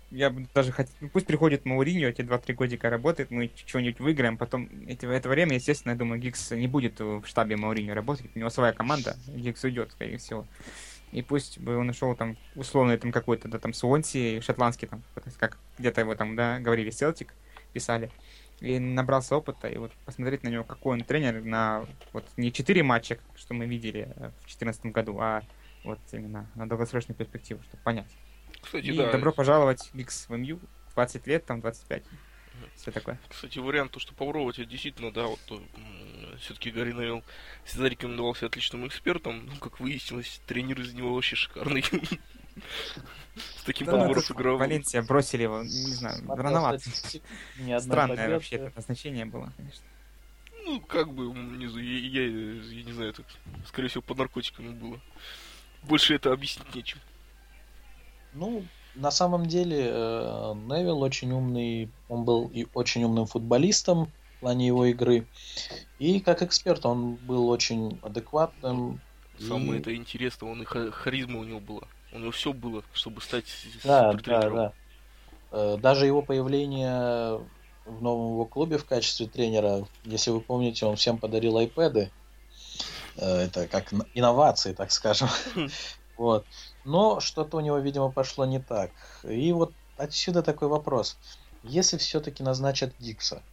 я 0.10 0.30
бы 0.30 0.48
даже 0.54 0.72
хотел, 0.72 0.94
пусть 1.10 1.26
приходит 1.26 1.65
Мауриньо, 1.65 2.10
эти 2.10 2.22
2-3 2.22 2.54
годика 2.54 2.89
работает, 2.89 3.32
мы 3.32 3.50
что-нибудь 3.65 4.00
выиграем, 4.00 4.38
потом 4.38 4.70
эти, 4.88 5.06
в 5.06 5.12
это 5.12 5.30
время, 5.30 5.56
естественно, 5.56 5.94
я 5.94 5.98
думаю, 5.98 6.20
Гикс 6.20 6.52
не 6.52 6.67
будет 6.67 7.00
в 7.00 7.26
штабе 7.26 7.56
Мауриньо 7.56 7.94
работать, 7.94 8.30
у 8.36 8.39
него 8.39 8.50
своя 8.50 8.74
команда, 8.74 9.15
Гикс 9.28 9.63
уйдет, 9.63 9.91
скорее 9.91 10.17
всего. 10.17 10.46
И 11.12 11.21
пусть 11.21 11.60
бы 11.60 11.78
он 11.78 11.89
ушел 11.89 12.15
там, 12.15 12.38
условно, 12.56 12.97
там 12.97 13.12
какой-то, 13.12 13.47
да, 13.47 13.60
там, 13.60 13.74
Суонси, 13.74 14.39
шотландский, 14.41 14.88
там, 14.88 15.04
как 15.39 15.58
где-то 15.78 16.02
его 16.02 16.15
там, 16.15 16.36
да, 16.36 16.60
говорили, 16.60 16.89
Селтик, 16.89 17.34
писали, 17.74 18.12
и 18.62 18.80
набрался 18.80 19.36
опыта, 19.36 19.67
и 19.67 19.78
вот 19.78 19.91
посмотреть 20.06 20.43
на 20.43 20.50
него, 20.50 20.63
какой 20.63 20.93
он 20.93 21.04
тренер 21.04 21.43
на, 21.43 21.86
вот, 22.13 22.26
не 22.38 22.52
4 22.52 22.84
матча, 22.84 23.17
что 23.36 23.54
мы 23.54 23.65
видели 23.65 24.02
э, 24.15 24.30
в 24.30 24.45
2014 24.45 24.86
году, 24.88 25.17
а 25.19 25.43
вот 25.84 26.00
именно 26.12 26.50
на 26.56 26.69
долгосрочную 26.69 27.17
перспективу, 27.17 27.62
чтобы 27.63 27.84
понять. 27.84 28.12
кстати, 28.62 28.86
И 28.86 28.97
да. 28.97 29.12
добро 29.12 29.34
пожаловать, 29.34 29.89
Гикс, 29.93 30.30
в 30.30 30.38
МЮ, 30.38 30.60
20 30.93 31.28
лет, 31.28 31.45
там, 31.45 31.60
25, 31.60 32.04
все 32.76 32.91
такое. 32.91 33.19
Кстати, 33.30 33.60
вариант, 33.60 33.91
то, 33.91 34.00
что 34.00 34.13
попробовать, 34.13 34.60
это 34.60 34.69
действительно, 34.69 35.12
да, 35.12 35.26
вот 35.26 35.39
все-таки 36.42 36.72
Гарри 36.72 36.92
Невилл 36.94 37.24
всегда 37.64 37.90
рекомендовался 37.90 38.48
отличным 38.48 38.88
экспертом, 38.88 39.46
ну, 39.46 39.56
как 39.58 39.80
выяснилось, 39.80 40.42
тренер 40.46 40.82
из 40.82 40.94
него 40.94 41.14
вообще 41.14 41.36
шикарный. 41.36 41.84
С 43.36 43.64
таким 43.64 43.88
ну, 43.88 43.94
подбором 43.94 44.22
это 44.24 44.34
игровых. 44.34 44.60
Валенсия 44.60 45.02
бросили 45.02 45.44
его, 45.44 45.62
не 45.64 45.94
знаю, 45.94 46.22
рановато. 46.28 46.82
Странное 47.80 48.30
вообще 48.30 48.58
это 48.58 48.74
назначение 48.76 49.26
было, 49.26 49.54
конечно. 49.56 49.86
Ну, 50.66 50.82
как 50.82 51.12
бы, 51.14 51.32
м, 51.32 51.58
не 51.58 51.68
знаю, 51.68 51.86
я, 51.88 52.24
я- 52.24 52.84
не 52.84 52.92
знаю, 52.92 53.12
это, 53.12 53.24
скорее 53.68 53.88
всего, 53.88 54.02
под 54.02 54.18
наркотиками 54.18 54.70
было. 54.70 55.00
Больше 55.84 56.14
это 56.14 56.32
объяснить 56.32 56.76
нечем. 56.76 57.00
Ну, 58.34 58.66
на 58.96 59.12
самом 59.12 59.46
деле, 59.46 59.88
э, 59.90 60.54
Невил 60.56 61.02
очень 61.02 61.32
умный, 61.32 61.90
он 62.10 62.26
был 62.26 62.50
и 62.54 62.68
очень 62.74 63.04
умным 63.04 63.26
футболистом 63.26 64.12
плане 64.42 64.68
его 64.68 64.86
игры. 64.86 65.28
И 66.00 66.20
как 66.20 66.42
эксперт 66.42 66.86
он 66.86 67.16
был 67.16 67.48
очень 67.50 68.00
адекватным. 68.02 69.00
Самое 69.40 69.78
И- 69.78 69.82
это 69.82 69.96
интересно, 69.96 70.50
он 70.50 70.62
и 70.62 70.66
ха- 70.66 70.92
харизма 70.92 71.40
у 71.40 71.44
него 71.44 71.60
была. 71.60 71.88
У 72.12 72.20
него 72.20 72.32
все 72.32 72.52
было, 72.52 72.84
чтобы 72.94 73.22
стать 73.22 73.46
Да, 73.84 74.14
да, 74.14 74.50
да. 74.50 74.74
Э, 75.52 75.78
Даже 75.78 76.06
его 76.06 76.22
появление 76.22 77.40
в 77.86 78.02
новом 78.02 78.34
его 78.34 78.46
клубе 78.46 78.78
в 78.78 78.86
качестве 78.86 79.28
тренера, 79.28 79.86
если 80.04 80.32
вы 80.32 80.42
помните, 80.42 80.86
он 80.86 80.96
всем 80.96 81.18
подарил 81.20 81.58
айпэды. 81.58 82.12
Э, 83.18 83.38
Это 83.46 83.68
как 83.68 83.94
инновации, 84.14 84.74
так 84.74 84.92
скажем. 84.92 85.30
Вот. 86.18 86.46
Но 86.84 87.20
что-то 87.20 87.58
у 87.58 87.62
него, 87.62 87.80
видимо, 87.80 88.12
пошло 88.12 88.46
не 88.46 88.60
так. 88.60 88.92
И 89.24 89.52
вот 89.54 89.74
отсюда 89.98 90.44
такой 90.44 90.68
вопрос. 90.68 91.18
Если 91.64 91.98
все-таки 91.98 92.44
назначат 92.44 92.96
Гикса, 93.00 93.44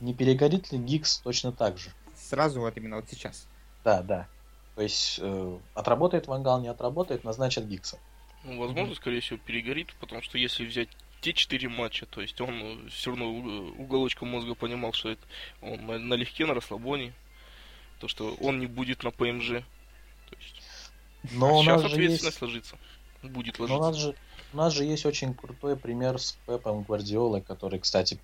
не 0.00 0.14
перегорит 0.14 0.72
ли 0.72 0.78
Гикс 0.78 1.18
точно 1.18 1.52
так 1.52 1.78
же? 1.78 1.90
Сразу 2.16 2.60
вот 2.60 2.76
именно 2.76 2.96
вот 2.96 3.06
сейчас. 3.10 3.46
Да, 3.84 4.02
да. 4.02 4.28
То 4.74 4.82
есть 4.82 5.18
э, 5.20 5.58
отработает 5.74 6.26
Вангал, 6.26 6.60
не 6.60 6.68
отработает, 6.68 7.24
назначат 7.24 7.64
Гикса. 7.66 7.98
Ну, 8.44 8.58
возможно, 8.58 8.94
скорее 8.94 9.20
всего, 9.20 9.38
перегорит, 9.38 9.94
потому 10.00 10.22
что 10.22 10.38
если 10.38 10.64
взять 10.64 10.88
те 11.20 11.32
четыре 11.32 11.68
матча, 11.68 12.06
то 12.06 12.20
есть 12.20 12.40
он 12.40 12.88
все 12.90 13.10
равно 13.10 13.30
уголочком 13.78 14.28
мозга 14.28 14.54
понимал, 14.54 14.92
что 14.92 15.10
это 15.10 15.22
он 15.60 15.86
на- 15.86 15.98
налегке, 15.98 16.46
на 16.46 16.54
расслабоне, 16.54 17.12
то, 18.00 18.08
что 18.08 18.34
он 18.40 18.58
не 18.58 18.66
будет 18.66 19.04
на 19.04 19.12
ПМЖ. 19.12 19.48
То 20.30 20.36
есть, 20.40 20.62
Но 21.32 21.48
а 21.48 21.52
у 21.58 21.62
сейчас 21.62 21.82
нас 21.82 21.90
же 21.90 21.96
ответственность 21.96 22.24
есть... 22.24 22.42
ложится. 22.42 22.76
Будет 23.22 23.58
Но 23.60 23.64
у 23.66 23.68
нас 23.68 23.80
ложиться. 23.80 24.06
же, 24.08 24.14
у 24.52 24.56
нас 24.56 24.72
же 24.72 24.84
есть 24.84 25.06
очень 25.06 25.34
крутой 25.34 25.76
пример 25.76 26.18
с 26.18 26.32
Пепом 26.46 26.82
Гвардиолой, 26.82 27.40
который, 27.42 27.78
кстати, 27.78 28.18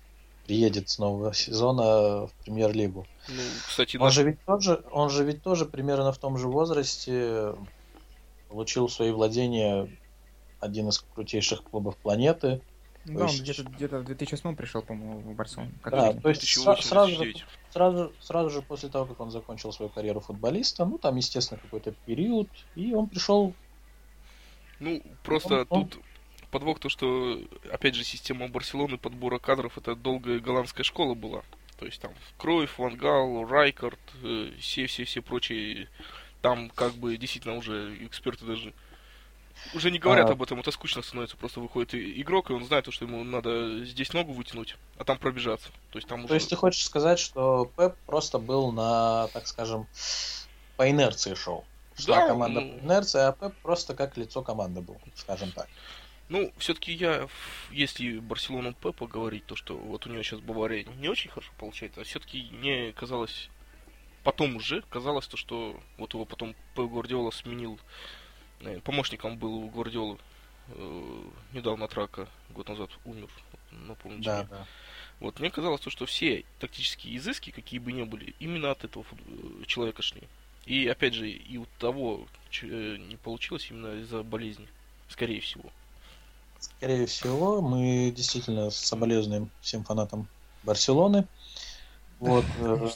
приедет 0.49 0.89
с 0.89 0.97
нового 0.97 1.31
сезона 1.31 2.25
в 2.25 2.31
премьер-лигу. 2.43 3.05
Ну, 3.27 3.41
кстати, 3.67 3.97
Он 3.97 4.05
наш- 4.05 4.15
же 4.15 4.23
ведь 4.23 4.43
тоже, 4.45 4.83
он 4.91 5.11
же 5.11 5.23
ведь 5.23 5.43
тоже 5.43 5.65
примерно 5.65 6.11
в 6.11 6.17
том 6.17 6.39
же 6.39 6.47
возрасте 6.47 7.53
получил 8.47 8.87
в 8.87 8.91
свои 8.91 9.11
владения 9.11 9.87
один 10.59 10.89
из 10.89 11.05
крутейших 11.13 11.61
клубов 11.61 11.97
планеты. 11.97 12.61
Да, 13.05 13.25
он 13.25 13.27
есть- 13.27 13.41
где-то 13.43 13.63
где-то 13.63 13.99
в 13.99 14.05
2008 14.05 14.55
пришел, 14.55 14.81
по-моему, 14.81 15.19
в 15.19 15.35
Барселону. 15.35 15.69
Как 15.83 15.93
Да, 15.93 16.13
то 16.13 16.29
есть 16.29 16.41
сра- 16.41 16.65
2008, 16.65 16.81
сразу, 16.89 17.11
же, 17.11 17.17
2009. 17.19 17.45
сразу, 17.71 18.11
сразу 18.19 18.49
же 18.49 18.61
после 18.63 18.89
того, 18.89 19.05
как 19.05 19.19
он 19.19 19.29
закончил 19.29 19.71
свою 19.71 19.91
карьеру 19.91 20.19
футболиста, 20.19 20.83
ну 20.83 20.97
там, 20.97 21.15
естественно, 21.17 21.59
какой-то 21.61 21.91
период, 22.07 22.49
и 22.73 22.91
он 22.95 23.05
пришел 23.07 23.53
Ну, 24.79 24.99
просто 25.23 25.59
Он- 25.59 25.67
он- 25.69 25.87
тут 25.89 26.01
подвох 26.51 26.79
то, 26.79 26.89
что, 26.89 27.41
опять 27.71 27.95
же, 27.95 28.03
система 28.03 28.47
Барселоны 28.47 28.97
подбора 28.97 29.39
кадров, 29.39 29.77
это 29.77 29.95
долгая 29.95 30.39
голландская 30.39 30.83
школа 30.83 31.13
была. 31.13 31.43
То 31.77 31.85
есть 31.85 32.01
там 32.01 32.11
Кройф, 32.37 32.77
Вангал, 32.77 33.45
Райкард, 33.45 33.99
э, 34.23 34.51
все-все-все 34.59 35.21
прочие, 35.21 35.87
там 36.41 36.69
как 36.69 36.93
бы 36.93 37.15
действительно 37.17 37.55
уже 37.55 37.97
эксперты 38.05 38.45
даже 38.45 38.73
уже 39.73 39.91
не 39.91 39.99
говорят 39.99 40.29
А. 40.29 40.33
об 40.33 40.41
этом, 40.41 40.59
это 40.59 40.71
скучно 40.71 41.01
становится, 41.01 41.37
просто 41.37 41.59
выходит 41.59 41.93
игрок, 41.93 42.49
и 42.49 42.53
он 42.53 42.63
знает, 42.65 42.85
то, 42.85 42.91
что 42.91 43.05
ему 43.05 43.23
надо 43.23 43.83
здесь 43.85 44.13
ногу 44.13 44.31
вытянуть, 44.33 44.75
а 44.97 45.03
там 45.03 45.17
пробежаться. 45.17 45.69
То 45.91 45.97
есть 45.97 46.07
там 46.07 46.21
То 46.21 46.25
уже... 46.25 46.33
есть 46.35 46.49
ты 46.49 46.55
хочешь 46.55 46.85
сказать, 46.85 47.19
что 47.19 47.71
Пеп 47.77 47.95
просто 48.05 48.39
был 48.39 48.71
на, 48.71 49.27
так 49.33 49.47
скажем, 49.47 49.87
по 50.77 50.89
инерции 50.89 51.33
шел. 51.33 51.65
Шла 51.97 52.17
Да, 52.17 52.27
команда 52.27 52.61
ну. 52.61 52.79
по 52.79 52.85
инерции, 52.85 53.19
а 53.19 53.31
Пеп 53.33 53.53
просто 53.61 53.95
как 53.95 54.17
лицо 54.17 54.41
команды 54.41 54.81
был, 54.81 54.97
скажем 55.15 55.51
так. 55.51 55.67
Ну, 56.29 56.53
все-таки 56.57 56.93
я, 56.93 57.27
если 57.71 58.19
Барселону 58.19 58.73
Пепа 58.73 59.07
говорить, 59.07 59.45
то 59.47 59.55
что 59.55 59.75
вот 59.75 60.05
у 60.05 60.09
него 60.09 60.21
сейчас 60.21 60.39
Бавария 60.39 60.85
не 60.97 61.09
очень 61.09 61.31
хорошо 61.31 61.51
получается, 61.57 62.01
а 62.01 62.03
все-таки 62.03 62.49
мне 62.51 62.93
казалось, 62.93 63.49
потом 64.23 64.55
уже 64.55 64.83
казалось 64.83 65.27
то, 65.27 65.37
что 65.37 65.79
вот 65.97 66.13
его 66.13 66.25
потом 66.25 66.53
Пеп 66.75 66.91
Гвардиола 66.91 67.31
сменил, 67.31 67.79
э, 68.61 68.79
помощником 68.81 69.39
был 69.39 69.55
у 69.55 69.69
Гвардиолы, 69.69 70.19
э, 70.67 71.23
недавно 71.53 71.85
от 71.85 71.95
рака, 71.95 72.29
год 72.51 72.69
назад 72.69 72.91
умер, 73.05 73.29
напомните 73.71 74.25
Да, 74.25 74.43
да. 74.43 74.67
Вот 75.19 75.39
мне 75.39 75.49
казалось 75.49 75.81
то, 75.81 75.89
что 75.89 76.05
все 76.05 76.45
тактические 76.59 77.17
изыски, 77.17 77.49
какие 77.49 77.79
бы 77.79 77.91
ни 77.91 78.03
были, 78.03 78.35
именно 78.39 78.69
от 78.69 78.83
этого 78.83 79.03
э, 79.11 79.65
человека 79.65 80.03
шли. 80.03 80.21
И 80.65 80.87
опять 80.87 81.15
же, 81.15 81.27
и 81.27 81.57
у 81.57 81.65
того 81.79 82.27
э, 82.61 82.97
не 82.97 83.15
получилось 83.15 83.71
именно 83.71 83.99
из-за 84.01 84.21
болезни, 84.21 84.67
скорее 85.09 85.41
всего. 85.41 85.71
Скорее 86.59 87.05
всего, 87.05 87.61
мы 87.61 88.11
действительно 88.15 88.69
соболезнуем 88.69 89.49
всем 89.61 89.83
фанатам 89.83 90.27
Барселоны. 90.63 91.27
Вот, 92.19 92.45
э, 92.59 92.89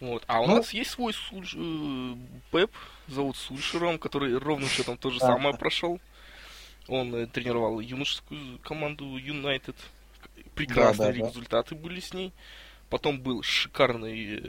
Вот. 0.00 0.24
А 0.26 0.40
у 0.40 0.46
Ну- 0.46 0.56
нас 0.56 0.72
есть 0.72 0.90
свой 0.90 1.12
Сульш- 1.12 1.56
э, 1.56 2.16
Пеп, 2.50 2.70
зовут 3.08 3.36
Сульшером, 3.36 3.98
который 3.98 4.36
ровно 4.36 4.66
счетом 4.68 4.96
то 4.98 5.10
же 5.10 5.18
Да. 5.20 5.26
самое 5.28 5.54
прошел. 5.56 6.00
Он 6.88 7.14
э, 7.14 7.26
тренировал 7.26 7.80
юношескую 7.80 8.58
команду 8.58 9.16
Юнайтед. 9.16 9.76
Прекрасные 10.54 11.12
Да, 11.12 11.18
да, 11.18 11.24
да. 11.24 11.28
результаты 11.30 11.74
были 11.74 12.00
с 12.00 12.12
ней. 12.12 12.32
Потом 12.90 13.20
был 13.20 13.42
шикарный... 13.42 14.42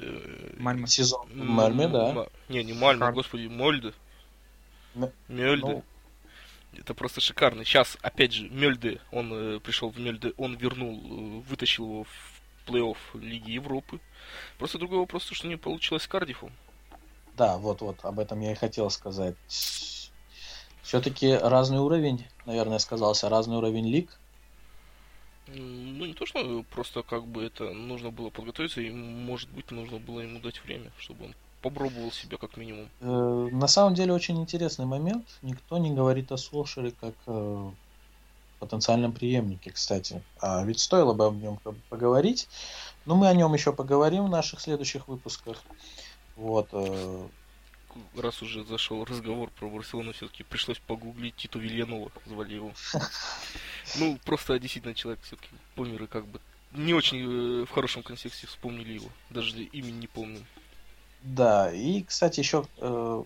Мальме. 0.57 0.85
сезон 0.87 1.27
Мальме, 1.33 1.87
да. 1.87 2.27
Не, 2.49 2.61
не 2.63 2.73
Мальме, 2.73 2.95
Шикарно. 2.95 3.13
господи, 3.15 3.47
Мольде. 3.47 3.93
М- 4.95 5.11
Мельде. 5.29 5.65
ну. 5.65 5.83
Это 6.77 6.93
просто 6.93 7.21
шикарно. 7.21 7.63
Сейчас, 7.63 7.97
опять 8.01 8.33
же, 8.33 8.49
Мельде, 8.49 8.99
он 9.11 9.31
э, 9.33 9.59
пришел 9.59 9.89
в 9.89 9.99
Мельде, 9.99 10.33
он 10.37 10.55
вернул, 10.55 10.95
э, 10.95 11.49
вытащил 11.49 11.85
его 11.85 12.03
в 12.03 12.41
плей-офф 12.65 12.97
Лиги 13.21 13.51
Европы. 13.51 13.99
Просто 14.57 14.77
другой 14.77 14.99
вопрос, 14.99 15.25
то, 15.25 15.35
что 15.35 15.47
не 15.47 15.57
получилось 15.57 16.03
с 16.03 16.07
Кардифом. 16.07 16.51
Да, 17.35 17.57
вот, 17.57 17.81
вот, 17.81 18.03
об 18.03 18.19
этом 18.19 18.39
я 18.41 18.51
и 18.51 18.55
хотел 18.55 18.89
сказать. 18.89 19.35
Все-таки 20.81 21.33
разный 21.33 21.79
уровень, 21.79 22.25
наверное, 22.45 22.79
сказался, 22.79 23.29
разный 23.29 23.57
уровень 23.57 23.87
лиг. 23.87 24.19
Ну, 25.47 26.05
не 26.05 26.13
то, 26.13 26.25
что 26.25 26.63
просто 26.71 27.03
как 27.03 27.25
бы 27.25 27.43
это 27.43 27.73
нужно 27.73 28.11
было 28.11 28.29
подготовиться, 28.29 28.81
и, 28.81 28.89
может 28.91 29.49
быть, 29.49 29.71
нужно 29.71 29.97
было 29.97 30.21
ему 30.21 30.39
дать 30.39 30.63
время, 30.63 30.91
чтобы 30.97 31.25
он 31.25 31.35
попробовал 31.63 32.11
себя 32.11 32.37
как 32.37 32.57
минимум. 32.57 32.89
Э, 33.01 33.49
На 33.51 33.67
самом 33.67 33.95
деле 33.95 34.13
очень 34.13 34.39
интересный 34.39 34.85
момент. 34.85 35.25
Никто 35.41 35.77
не 35.79 35.91
говорит 35.91 36.31
о 36.31 36.37
Солшере 36.37 36.91
как 36.91 37.15
э, 37.25 37.71
потенциальном 38.59 39.13
преемнике, 39.13 39.71
кстати. 39.71 40.21
А 40.39 40.63
ведь 40.63 40.79
стоило 40.79 41.13
бы 41.13 41.25
об 41.25 41.35
нем 41.41 41.59
поговорить. 41.89 42.47
Но 43.05 43.15
мы 43.15 43.27
о 43.27 43.33
нем 43.33 43.53
еще 43.53 43.73
поговорим 43.73 44.25
в 44.25 44.29
наших 44.29 44.59
следующих 44.61 45.07
выпусках. 45.07 45.63
Вот. 46.35 46.67
э, 46.73 47.27
Раз 48.17 48.41
уже 48.41 48.63
зашел 48.63 49.05
разговор 49.05 49.51
про 49.59 49.69
Барселону, 49.69 50.13
все-таки 50.13 50.43
пришлось 50.43 50.79
погуглить 50.79 51.35
Титу 51.35 51.59
Вильянова, 51.59 52.11
звали 52.25 52.55
его. 52.55 52.71
Ну, 53.99 54.17
просто 54.25 54.57
действительно 54.59 54.95
человек 54.95 55.21
все-таки 55.23 55.49
помер 55.75 56.03
и 56.03 56.07
как 56.07 56.25
бы 56.25 56.39
не 56.71 56.93
очень 56.95 57.19
э, 57.19 57.65
в 57.65 57.69
хорошем 57.69 58.01
контексте 58.01 58.47
вспомнили 58.47 58.93
его. 58.93 59.09
Даже 59.29 59.61
имени 59.61 59.99
не 59.99 60.07
помню. 60.07 60.43
Да, 61.23 61.71
и, 61.71 62.03
кстати, 62.03 62.39
еще 62.39 62.65
э, 62.77 63.23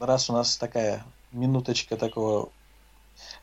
раз 0.00 0.30
у 0.30 0.32
нас 0.32 0.56
такая 0.56 1.04
минуточка 1.32 1.96
такого 1.96 2.52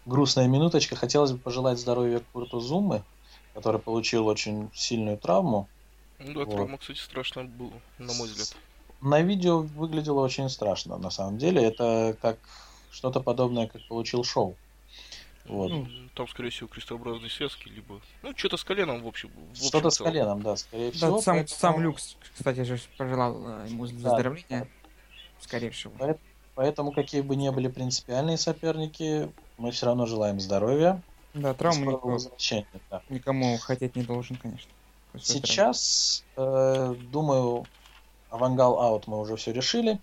грустная 0.05 0.47
минуточка, 0.47 0.95
хотелось 0.95 1.31
бы 1.31 1.39
пожелать 1.39 1.79
здоровья 1.79 2.19
Курту 2.31 2.59
Зумы, 2.59 3.03
который 3.53 3.81
получил 3.81 4.27
очень 4.27 4.69
сильную 4.73 5.17
травму. 5.17 5.69
Ну 6.19 6.33
да, 6.33 6.45
Вот. 6.45 6.49
травма, 6.51 6.77
кстати, 6.77 6.99
страшная 6.99 7.45
была, 7.45 7.71
на 7.97 8.13
мой 8.13 8.27
взгляд. 8.27 8.55
На 9.01 9.21
видео 9.21 9.61
выглядело 9.61 10.21
очень 10.21 10.49
страшно, 10.49 10.97
на 10.97 11.09
самом 11.09 11.37
деле. 11.37 11.63
Это 11.63 12.17
как 12.21 12.37
что-то 12.91 13.19
подобное, 13.19 13.67
как 13.67 13.81
получил 13.87 14.23
шоу. 14.23 14.57
Вот. 15.45 15.69
Ну, 15.71 15.87
там, 16.15 16.27
скорее 16.27 16.49
всего, 16.49 16.67
крестообразные 16.69 17.29
связки, 17.29 17.67
либо... 17.67 17.99
Ну, 18.21 18.33
что-то 18.35 18.55
с 18.57 18.63
коленом, 18.63 19.03
в 19.03 19.07
общем. 19.07 19.29
в 19.29 19.51
общем 19.51 19.65
Что-то 19.67 19.89
с 19.89 19.97
коленом, 19.97 20.41
да, 20.41 20.55
скорее 20.55 20.91
Да, 20.91 20.97
всего. 20.97 21.21
сам, 21.21 21.35
поэтому- 21.35 21.59
сам 21.59 21.81
Люкс, 21.81 22.15
кстати 22.33 22.63
же, 22.63 22.79
пожелал 22.97 23.35
э, 23.63 23.67
ему 23.69 23.83
выздоровления. 23.83 24.67
Скорее 25.39 25.71
всего. 25.71 25.93
Поэт- 25.99 26.19
Поэтому, 26.55 26.91
какие 26.91 27.21
бы 27.21 27.35
ни 27.35 27.49
были 27.49 27.67
принципиальные 27.67 28.37
соперники, 28.37 29.29
мы 29.57 29.71
все 29.71 29.87
равно 29.87 30.05
желаем 30.05 30.39
здоровья. 30.39 31.01
Да, 31.33 31.53
травму 31.55 31.97
возвращения, 31.97 32.67
да. 32.91 33.01
никому 33.09 33.57
хотеть 33.57 33.95
не 33.95 34.03
должен, 34.03 34.35
конечно. 34.35 34.69
Сейчас, 35.19 36.23
э, 36.37 36.95
думаю, 37.11 37.65
Авангал 38.29 38.79
аут 38.79 39.07
мы 39.07 39.19
уже 39.19 39.35
все 39.35 39.51
решили. 39.51 39.99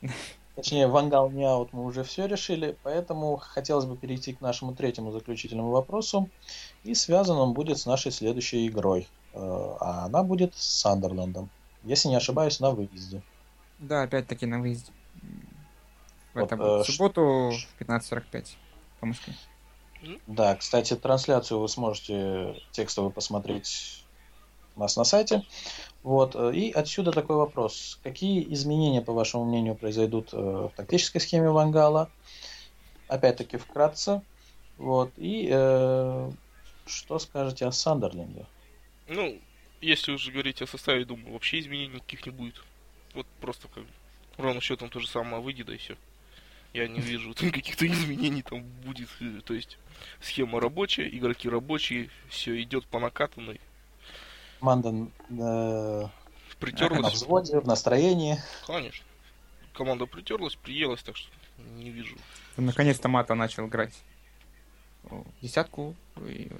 точнее, 0.58 0.88
Вангал 0.88 1.30
не 1.30 1.44
аут 1.44 1.72
мы 1.72 1.84
уже 1.84 2.02
все 2.02 2.26
решили, 2.26 2.76
поэтому 2.82 3.36
хотелось 3.36 3.84
бы 3.84 3.96
перейти 3.96 4.32
к 4.32 4.40
нашему 4.40 4.74
третьему 4.74 5.12
заключительному 5.12 5.70
вопросу. 5.70 6.28
И 6.82 6.94
связан 6.94 7.38
он 7.38 7.52
будет 7.52 7.78
с 7.78 7.86
нашей 7.86 8.10
следующей 8.10 8.66
игрой. 8.66 9.06
Э, 9.34 9.76
а 9.78 10.06
она 10.06 10.24
будет 10.24 10.56
с 10.56 10.80
Сандерлендом. 10.80 11.48
Если 11.84 12.08
не 12.08 12.16
ошибаюсь, 12.16 12.58
на 12.58 12.72
выезде. 12.72 13.22
Да, 13.78 14.02
опять-таки 14.02 14.46
на 14.46 14.58
выезде. 14.58 14.90
В, 16.34 16.40
вот, 16.40 16.46
этом, 16.46 16.60
э, 16.60 16.82
в 16.82 16.84
субботу 16.84 17.52
15.45 17.78 18.56
по 18.98 19.06
Москве. 19.06 19.34
Да, 20.26 20.56
кстати, 20.56 20.96
трансляцию 20.96 21.60
вы 21.60 21.68
сможете 21.68 22.60
текстово 22.72 23.10
посмотреть 23.10 24.04
у 24.74 24.80
нас 24.80 24.96
на 24.96 25.04
сайте. 25.04 25.44
Вот. 26.08 26.36
Э, 26.36 26.54
и 26.54 26.72
отсюда 26.72 27.12
такой 27.12 27.36
вопрос. 27.36 28.00
Какие 28.02 28.50
изменения, 28.54 29.02
по 29.02 29.12
вашему 29.12 29.44
мнению, 29.44 29.74
произойдут 29.74 30.30
э, 30.32 30.38
в 30.38 30.72
тактической 30.74 31.20
схеме 31.20 31.50
Вангала? 31.50 32.08
Опять-таки 33.08 33.58
вкратце. 33.58 34.22
Вот. 34.78 35.12
И 35.18 35.50
э, 35.52 36.30
что 36.86 37.18
скажете 37.18 37.66
о 37.66 37.72
Сандерленде? 37.72 38.46
Ну, 39.06 39.38
если 39.82 40.12
уже 40.12 40.32
говорить 40.32 40.62
о 40.62 40.66
составе, 40.66 41.04
думаю, 41.04 41.34
вообще 41.34 41.58
изменений 41.58 41.96
никаких 41.96 42.24
не 42.24 42.32
будет. 42.32 42.54
Вот 43.12 43.26
просто 43.42 43.68
как 43.68 43.84
ровно 44.38 44.62
счетом 44.62 44.88
то 44.88 45.00
же 45.00 45.08
самое 45.08 45.42
выйдет, 45.42 45.66
да 45.66 45.74
и 45.74 45.76
все. 45.76 45.94
Я 46.72 46.88
не 46.88 47.00
вижу 47.00 47.34
каких-то 47.34 47.86
изменений 47.86 48.40
там 48.40 48.62
будет. 48.82 49.10
Э, 49.20 49.42
то 49.44 49.52
есть 49.52 49.76
схема 50.22 50.58
рабочая, 50.58 51.06
игроки 51.06 51.50
рабочие, 51.50 52.08
все 52.30 52.62
идет 52.62 52.86
по 52.86 52.98
накатанной. 52.98 53.60
Команда 54.60 55.08
э, 55.30 56.06
притерлась. 56.58 57.02
На 57.02 57.10
взводе, 57.10 57.60
в 57.60 57.66
настроении. 57.66 58.38
Конечно. 58.66 59.04
Команда 59.72 60.06
притерлась, 60.06 60.56
приелась, 60.56 61.02
так 61.02 61.16
что 61.16 61.30
не 61.76 61.90
вижу. 61.90 62.16
Наконец-то 62.56 63.08
Мата 63.08 63.34
начал 63.34 63.66
играть 63.66 63.94
десятку. 65.40 65.94
И 66.26 66.50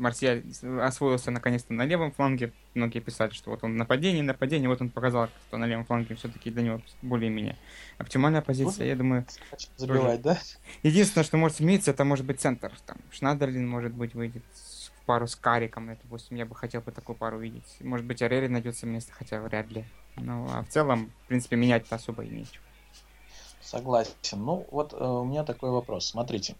Марсиаль 0.00 0.42
освоился 0.80 1.30
наконец-то 1.30 1.72
на 1.72 1.84
левом 1.84 2.12
фланге. 2.12 2.52
Многие 2.74 3.00
писали, 3.00 3.30
что 3.30 3.50
вот 3.50 3.64
он 3.64 3.76
нападение, 3.76 4.22
нападение, 4.22 4.68
вот 4.68 4.80
он 4.80 4.88
показал, 4.88 5.28
что 5.48 5.58
на 5.58 5.66
левом 5.66 5.84
фланге 5.84 6.14
все-таки 6.14 6.50
для 6.50 6.62
него 6.62 6.80
более-менее 7.02 7.56
оптимальная 7.98 8.40
позиция. 8.40 8.86
Я 8.86 8.96
думаю... 8.96 9.26
Забивать, 9.76 10.22
да? 10.22 10.38
Единственное, 10.82 11.24
что 11.24 11.36
может 11.36 11.58
измениться, 11.58 11.90
это 11.90 12.04
может 12.04 12.24
быть 12.24 12.40
центр. 12.40 12.72
Там 12.86 12.96
Шнадерлин, 13.10 13.68
может 13.68 13.92
быть, 13.92 14.14
выйдет 14.14 14.42
в 15.02 15.06
пару 15.06 15.26
с 15.26 15.36
Кариком, 15.36 15.88
допустим, 15.88 16.36
я 16.36 16.46
бы 16.46 16.54
хотел 16.54 16.80
бы 16.80 16.92
такую 16.92 17.16
пару 17.16 17.38
видеть. 17.38 17.76
Может 17.80 18.06
быть, 18.06 18.22
Арели 18.22 18.46
найдется 18.46 18.86
место, 18.86 19.12
хотя 19.12 19.40
вряд 19.40 19.70
ли. 19.70 19.84
Ну, 20.16 20.46
а 20.50 20.62
в 20.62 20.68
целом, 20.68 21.12
в 21.24 21.28
принципе, 21.28 21.56
менять-то 21.56 21.96
особо 21.96 22.24
и 22.24 22.28
нечего. 22.28 22.64
Согласен. 23.60 24.12
Ну, 24.32 24.66
вот 24.70 24.92
э, 24.92 24.96
у 24.96 25.24
меня 25.24 25.44
такой 25.44 25.70
вопрос. 25.70 26.06
Смотрите. 26.06 26.56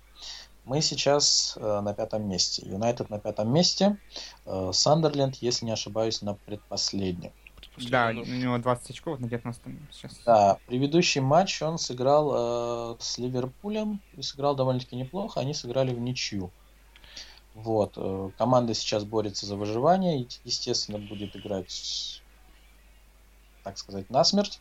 Мы 0.65 0.83
сейчас 0.83 1.57
э, 1.61 1.81
на 1.81 1.95
пятом 1.95 2.29
месте. 2.29 2.63
Юнайтед 2.67 3.11
на 3.11 3.19
пятом 3.19 3.53
месте. 3.53 3.97
Э, 4.47 4.71
Сандерленд, 4.73 5.37
если 5.37 5.67
не 5.67 5.73
ошибаюсь, 5.73 6.23
на 6.23 6.35
предпоследнем. 6.35 7.33
Да, 7.89 8.11
у 8.11 8.13
него 8.13 8.59
20 8.59 8.91
очков 8.91 9.21
на 9.21 9.29
19 9.29 9.63
сейчас. 9.91 10.21
Да, 10.27 10.59
предыдущий 10.67 11.21
матч 11.21 11.63
он 11.63 11.79
сыграл 11.79 12.95
э, 12.95 12.97
с 13.01 13.19
Ливерпулем 13.19 14.01
и 14.17 14.23
сыграл 14.23 14.55
довольно-таки 14.55 14.97
неплохо. 14.97 15.41
Они 15.41 15.55
сыграли 15.55 15.95
в 15.95 16.01
ничью. 16.01 16.51
Вот. 17.55 17.95
Э, 17.97 18.31
команда 18.39 18.75
сейчас 18.75 19.05
борется 19.05 19.47
за 19.47 19.57
выживание. 19.57 20.27
Естественно, 20.45 20.99
будет 20.99 21.37
играть, 21.37 22.23
так 23.65 23.79
сказать, 23.79 24.11
насмерть. 24.11 24.61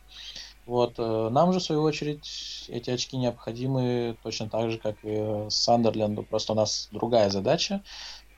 Вот, 0.66 0.94
э, 0.98 1.28
нам 1.30 1.52
же, 1.52 1.58
в 1.58 1.62
свою 1.62 1.82
очередь, 1.82 2.66
эти 2.68 2.90
очки 2.90 3.16
необходимы 3.16 4.16
точно 4.22 4.48
так 4.48 4.70
же, 4.70 4.78
как 4.78 4.96
и 5.02 5.46
Сандерленду. 5.48 6.22
Просто 6.22 6.52
у 6.52 6.56
нас 6.56 6.88
другая 6.92 7.30
задача. 7.30 7.82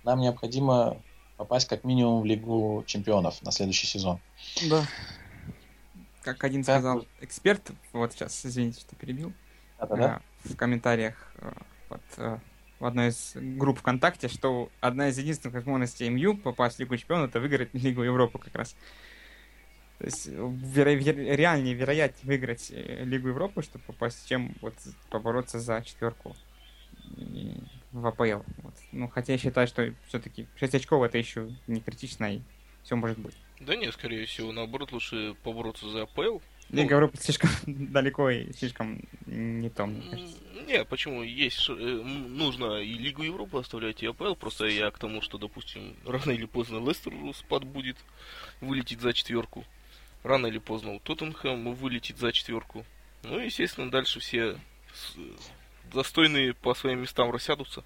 Нам 0.04 0.20
необходимо 0.20 0.96
попасть 1.36 1.68
как 1.68 1.84
минимум 1.84 2.22
в 2.22 2.24
Лигу 2.24 2.84
чемпионов 2.86 3.42
на 3.42 3.52
следующий 3.52 3.86
сезон. 3.86 4.20
Да. 4.68 4.84
Как 6.22 6.44
один 6.44 6.62
как... 6.62 6.76
сказал 6.76 7.04
эксперт, 7.20 7.72
вот 7.92 8.12
сейчас, 8.12 8.46
извините, 8.46 8.80
что 8.80 8.94
перебил, 8.94 9.32
да 9.78 10.22
в 10.44 10.56
комментариях 10.56 11.32
э, 11.38 11.52
под, 11.88 12.00
э, 12.16 12.38
в 12.82 12.84
одной 12.84 13.10
из 13.10 13.36
групп 13.36 13.78
ВКонтакте, 13.78 14.26
что 14.26 14.68
одна 14.80 15.08
из 15.08 15.16
единственных 15.16 15.54
возможностей 15.54 16.08
МЮ 16.10 16.36
попасть 16.36 16.76
в 16.76 16.80
Лигу 16.80 16.96
чемпионов 16.96 17.30
это 17.30 17.38
выиграть 17.38 17.68
Лигу 17.74 18.02
Европы 18.02 18.40
как 18.40 18.56
раз. 18.56 18.74
То 19.98 20.06
есть 20.06 20.26
веро- 20.26 20.96
веро- 20.98 21.36
реальнее, 21.36 21.74
вероятнее 21.74 22.26
выиграть 22.26 22.72
э, 22.72 23.04
Лигу 23.04 23.28
Европы, 23.28 23.62
чтобы 23.62 23.84
попасть, 23.84 24.28
чем 24.28 24.56
вот 24.60 24.74
побороться 25.10 25.60
за 25.60 25.80
четверку 25.82 26.34
в 27.92 28.04
АПЛ. 28.04 28.42
Вот. 28.62 28.74
Ну, 28.90 29.06
хотя 29.08 29.34
я 29.34 29.38
считаю, 29.38 29.68
что 29.68 29.94
все-таки 30.08 30.48
6 30.56 30.74
очков 30.74 31.04
это 31.04 31.18
еще 31.18 31.54
не 31.68 31.80
критично, 31.80 32.34
и 32.34 32.40
все 32.82 32.96
может 32.96 33.18
быть. 33.18 33.36
Да 33.60 33.76
нет, 33.76 33.94
скорее 33.94 34.26
всего, 34.26 34.50
наоборот, 34.50 34.90
лучше 34.90 35.36
побороться 35.44 35.88
за 35.88 36.02
АПЛ. 36.02 36.38
Лига 36.72 36.90
ну, 36.90 36.96
Европы 36.96 37.18
слишком 37.18 37.50
далеко 37.66 38.30
и 38.30 38.52
слишком 38.52 39.00
не 39.26 39.70
то, 39.70 39.86
мне 39.86 40.10
кажется. 40.10 40.38
Не, 40.66 40.84
почему? 40.84 41.22
Есть, 41.22 41.68
э, 41.68 41.72
нужно 41.72 42.78
и 42.78 42.94
Лигу 42.94 43.22
Европы 43.22 43.58
оставлять, 43.58 44.02
и 44.02 44.06
АПЛ. 44.06 44.34
Просто 44.34 44.66
я 44.66 44.90
к 44.90 44.98
тому, 44.98 45.20
что, 45.20 45.38
допустим, 45.38 45.94
рано 46.06 46.30
или 46.30 46.46
поздно 46.46 46.78
Лестер 46.78 47.12
спад 47.34 47.64
будет, 47.64 47.96
вылетит 48.60 49.00
за 49.00 49.12
четверку 49.12 49.64
рано 50.22 50.46
или 50.46 50.58
поздно 50.58 50.92
у 50.94 51.00
Тоттенхэм 51.00 51.74
вылетит 51.74 52.18
за 52.18 52.32
четверку. 52.32 52.84
Ну 53.22 53.38
и, 53.38 53.46
естественно, 53.46 53.90
дальше 53.90 54.20
все 54.20 54.56
достойные 55.92 56.54
по 56.54 56.74
своим 56.74 57.00
местам 57.02 57.30
рассядутся. 57.30 57.84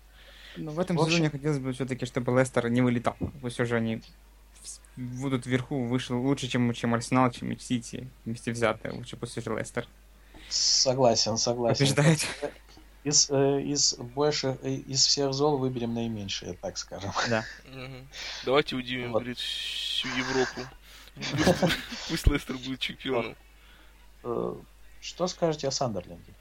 Но 0.57 0.70
в 0.70 0.79
этом 0.79 0.96
в 0.96 1.01
общем... 1.01 1.16
сезоне 1.16 1.31
хотелось 1.31 1.59
бы 1.59 1.72
все-таки, 1.72 2.07
чтобы 2.07 2.38
Лестер 2.38 2.68
не 2.70 2.81
вылетал. 2.81 3.16
Пусть 3.42 3.61
уже 3.61 3.77
они 3.77 4.01
будут 4.96 5.46
вверху 5.46 5.85
выше, 5.85 6.14
лучше, 6.14 6.48
чем, 6.48 6.72
чем 6.72 6.94
Арсенал, 6.94 7.31
чем 7.31 7.59
Сити 7.59 8.09
вместе 8.24 8.52
взятые. 8.52 8.92
Лучше 8.92 9.16
пусть 9.16 9.37
уже 9.38 9.57
Лестер. 9.57 9.87
Согласен, 10.48 11.37
согласен. 11.37 11.79
Побеждает. 11.79 12.26
Из, 13.05 13.31
э, 13.31 13.62
из 13.62 13.94
больше, 13.94 14.59
э, 14.62 14.70
из 14.70 15.07
всех 15.07 15.33
зол 15.33 15.59
выберем 15.59 15.94
наименьшее, 15.94 16.55
так 16.55 16.76
скажем. 16.76 17.12
Да. 17.29 17.44
Давайте 18.44 18.74
удивим, 18.74 19.12
вот. 19.12 19.20
говорит, 19.20 19.38
всю 19.38 20.09
Европу. 20.09 20.61
Пусть 22.09 22.26
Лестер 22.26 22.59
будет 22.59 22.81
чемпионом. 22.81 23.37
Э, 24.24 24.55
что 25.00 25.26
скажете 25.29 25.68
о 25.68 25.70
Сандерленде? 25.70 26.35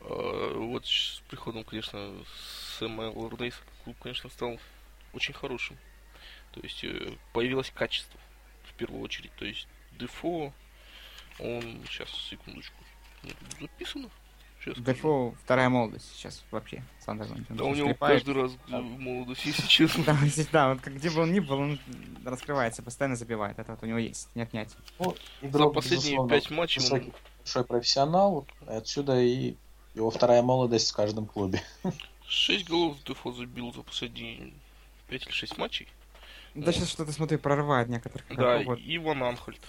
Э, 0.00 0.54
вот 0.56 0.86
с 0.86 1.22
приходом, 1.28 1.64
конечно, 1.64 2.12
Сэма 2.78 3.10
Лордейса 3.14 3.58
клуб, 3.84 3.96
конечно, 4.02 4.28
стал 4.30 4.58
очень 5.12 5.34
хорошим. 5.34 5.78
То 6.54 6.60
есть 6.60 6.84
э, 6.84 7.16
появилось 7.32 7.70
качество 7.70 8.18
в 8.62 8.74
первую 8.74 9.02
очередь. 9.02 9.32
То 9.36 9.44
есть 9.44 9.66
Дефо, 9.98 10.52
он 11.40 11.80
сейчас 11.88 12.08
секундочку 12.10 12.76
записано. 13.60 14.08
Дефо 14.76 15.34
вторая 15.42 15.68
молодость 15.68 16.10
сейчас 16.14 16.42
вообще. 16.50 16.82
Сандерленд. 17.00 17.46
Да, 17.50 17.64
у 17.64 17.74
него 17.74 17.88
скрипает. 17.88 18.24
каждый 18.24 18.42
раз 18.42 18.52
да. 18.68 18.80
молодость, 18.80 19.44
если 19.44 19.66
честно. 19.66 20.04
Да, 20.06 20.16
да, 20.52 20.68
вот 20.72 20.82
где 20.84 21.10
бы 21.10 21.22
он 21.22 21.32
ни 21.32 21.40
был, 21.40 21.58
он 21.58 21.80
раскрывается, 22.24 22.82
постоянно 22.82 23.16
забивает. 23.16 23.58
Это 23.58 23.72
вот 23.72 23.82
у 23.82 23.86
него 23.86 23.98
есть, 23.98 24.34
не 24.34 24.42
отнять. 24.42 24.74
Ну, 24.98 25.14
За 25.42 25.66
последние 25.68 26.26
пять 26.28 26.50
матчей 26.50 26.82
он... 26.90 27.12
большой 27.38 27.64
профессионал, 27.64 28.46
отсюда 28.66 29.20
и 29.20 29.56
его 29.94 30.10
вторая 30.10 30.42
молодость 30.42 30.90
в 30.90 30.96
каждом 30.96 31.26
клубе. 31.26 31.62
Шесть 32.26 32.66
голов 32.66 32.96
Дефо 33.04 33.32
забил 33.32 33.72
за 33.74 33.82
последние 33.82 34.54
пять 35.08 35.26
или 35.26 35.32
шесть 35.32 35.58
матчей. 35.58 35.88
Да, 36.54 36.72
сейчас 36.72 36.90
что-то, 36.90 37.12
смотри, 37.12 37.36
прорывает 37.36 37.88
некоторых. 37.88 38.26
Да, 38.30 38.62
и 38.62 38.98
Ван 38.98 39.22
Анхольд 39.22 39.60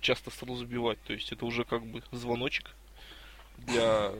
часто 0.00 0.30
стал 0.30 0.54
забивать, 0.54 1.02
то 1.02 1.12
есть 1.12 1.32
это 1.32 1.44
уже 1.46 1.64
как 1.64 1.84
бы 1.84 2.02
звоночек 2.12 2.74
для 3.58 4.12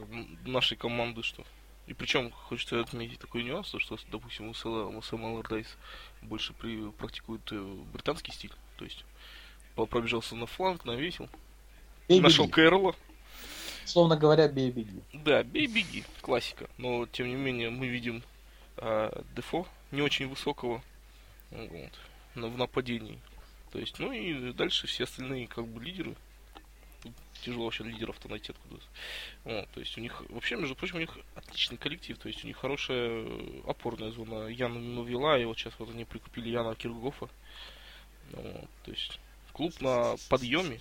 нашей 0.45 0.75
команды, 0.77 1.23
что 1.23 1.43
и 1.87 1.93
причем 1.93 2.31
хочется 2.31 2.81
отметить 2.81 3.19
такой 3.19 3.43
нюанс, 3.43 3.73
что, 3.77 3.97
допустим, 4.11 4.49
у 4.49 4.53
Сэма 4.53 5.29
Аллардайс 5.29 5.67
больше 6.21 6.51
при, 6.53 6.91
практикует 6.91 7.41
э, 7.51 7.75
британский 7.93 8.33
стиль. 8.33 8.51
То 8.75 8.83
есть 8.83 9.05
пробежался 9.73 10.35
на 10.35 10.47
фланг, 10.47 10.83
навесил. 10.83 11.29
Бей, 12.09 12.19
нашел 12.19 12.43
беги. 12.45 12.55
Кэрролла. 12.55 12.95
Словно 13.85 14.17
говоря, 14.17 14.49
бей 14.49 14.69
беги. 14.69 15.01
Да, 15.13 15.43
бей 15.43 15.67
беги, 15.67 16.03
классика. 16.21 16.69
Но 16.77 17.05
тем 17.05 17.29
не 17.29 17.35
менее 17.35 17.69
мы 17.69 17.87
видим 17.87 18.21
а, 18.75 19.23
Дефо 19.33 19.65
не 19.91 20.01
очень 20.01 20.27
высокого 20.27 20.83
вот, 21.51 21.91
в 22.35 22.57
нападении. 22.57 23.19
То 23.71 23.79
есть, 23.79 23.99
ну 23.99 24.11
и 24.11 24.53
дальше 24.53 24.87
все 24.87 25.03
остальные 25.03 25.47
как 25.47 25.67
бы 25.67 25.83
лидеры 25.83 26.15
тяжело 27.43 27.65
вообще 27.65 27.83
лидеров-то 27.83 28.29
найти 28.29 28.51
откуда. 28.51 28.81
Вот, 29.43 29.69
то 29.69 29.79
есть 29.79 29.97
у 29.97 30.01
них, 30.01 30.23
вообще, 30.29 30.55
между 30.55 30.75
прочим, 30.75 30.97
у 30.97 30.99
них 30.99 31.17
отличный 31.35 31.77
коллектив, 31.77 32.17
то 32.17 32.27
есть 32.27 32.43
у 32.43 32.47
них 32.47 32.57
хорошая 32.57 33.25
э, 33.25 33.61
опорная 33.67 34.11
зона. 34.11 34.47
Яна 34.47 34.79
Новила, 34.79 35.37
и 35.37 35.45
вот 35.45 35.57
сейчас 35.57 35.73
вот 35.79 35.89
они 35.89 36.05
прикупили 36.05 36.49
Яна 36.49 36.75
Киргофа. 36.75 37.29
Вот, 38.31 38.69
то 38.83 38.91
есть 38.91 39.19
клуб 39.53 39.79
на 39.81 40.15
подъеме. 40.29 40.79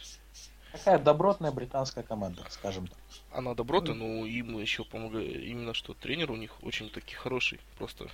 Такая 0.72 0.98
добротная 0.98 1.52
британская 1.52 2.02
команда, 2.02 2.44
скажем 2.50 2.86
так. 2.88 2.98
Она 3.30 3.54
добротная, 3.54 3.94
но 3.94 4.26
им 4.26 4.58
еще 4.58 4.84
помогает 4.84 5.36
именно 5.36 5.72
что 5.72 5.94
тренер 5.94 6.30
у 6.30 6.36
них 6.36 6.62
очень 6.62 6.90
таки 6.90 7.14
хороший. 7.14 7.60
Просто, 7.78 8.10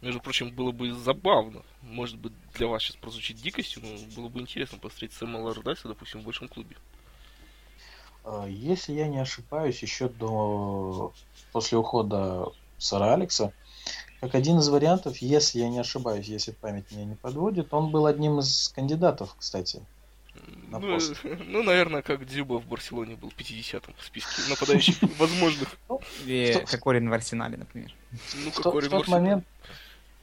между 0.00 0.20
прочим, 0.20 0.50
было 0.50 0.72
бы 0.72 0.92
забавно. 0.92 1.62
Может 1.82 2.18
быть, 2.18 2.32
для 2.54 2.66
вас 2.66 2.82
сейчас 2.82 2.96
прозвучит 2.96 3.36
дикостью, 3.36 3.82
но 3.82 3.88
было 4.14 4.28
бы 4.28 4.40
интересно 4.40 4.78
посмотреть 4.78 5.12
Сэма 5.12 5.38
Лордайса, 5.38 5.88
допустим, 5.88 6.20
в 6.20 6.24
большом 6.24 6.48
клубе. 6.48 6.76
А, 8.24 8.46
если 8.46 8.92
я 8.92 9.08
не 9.08 9.18
ошибаюсь, 9.18 9.82
еще 9.82 10.08
до 10.08 11.12
после 11.52 11.78
ухода 11.78 12.52
Сара 12.78 13.14
Алекса, 13.14 13.52
как 14.20 14.34
один 14.34 14.58
из 14.58 14.68
вариантов, 14.68 15.18
если 15.18 15.58
я 15.58 15.68
не 15.68 15.78
ошибаюсь, 15.78 16.26
если 16.26 16.52
память 16.52 16.90
меня 16.90 17.04
не 17.04 17.14
подводит, 17.14 17.72
он 17.74 17.90
был 17.90 18.06
одним 18.06 18.38
из 18.38 18.70
кандидатов, 18.70 19.34
кстати. 19.38 19.82
На 20.68 20.78
ну, 20.78 20.94
пост. 20.94 21.14
ну, 21.22 21.62
наверное, 21.62 22.02
как 22.02 22.26
Дзюба 22.26 22.54
в 22.58 22.66
Барселоне 22.66 23.16
был 23.16 23.32
50-м 23.36 23.94
в 23.96 24.04
списке 24.04 24.42
нападающих 24.48 24.96
возможных. 25.18 25.76
Или 26.24 26.64
Кокорин 26.64 27.08
в 27.08 27.12
Арсенале, 27.12 27.56
например. 27.56 27.94
Ну, 28.44 28.50
Кокорин 28.50 28.88
в 28.88 28.92
тот 28.92 29.08
момент, 29.08 29.44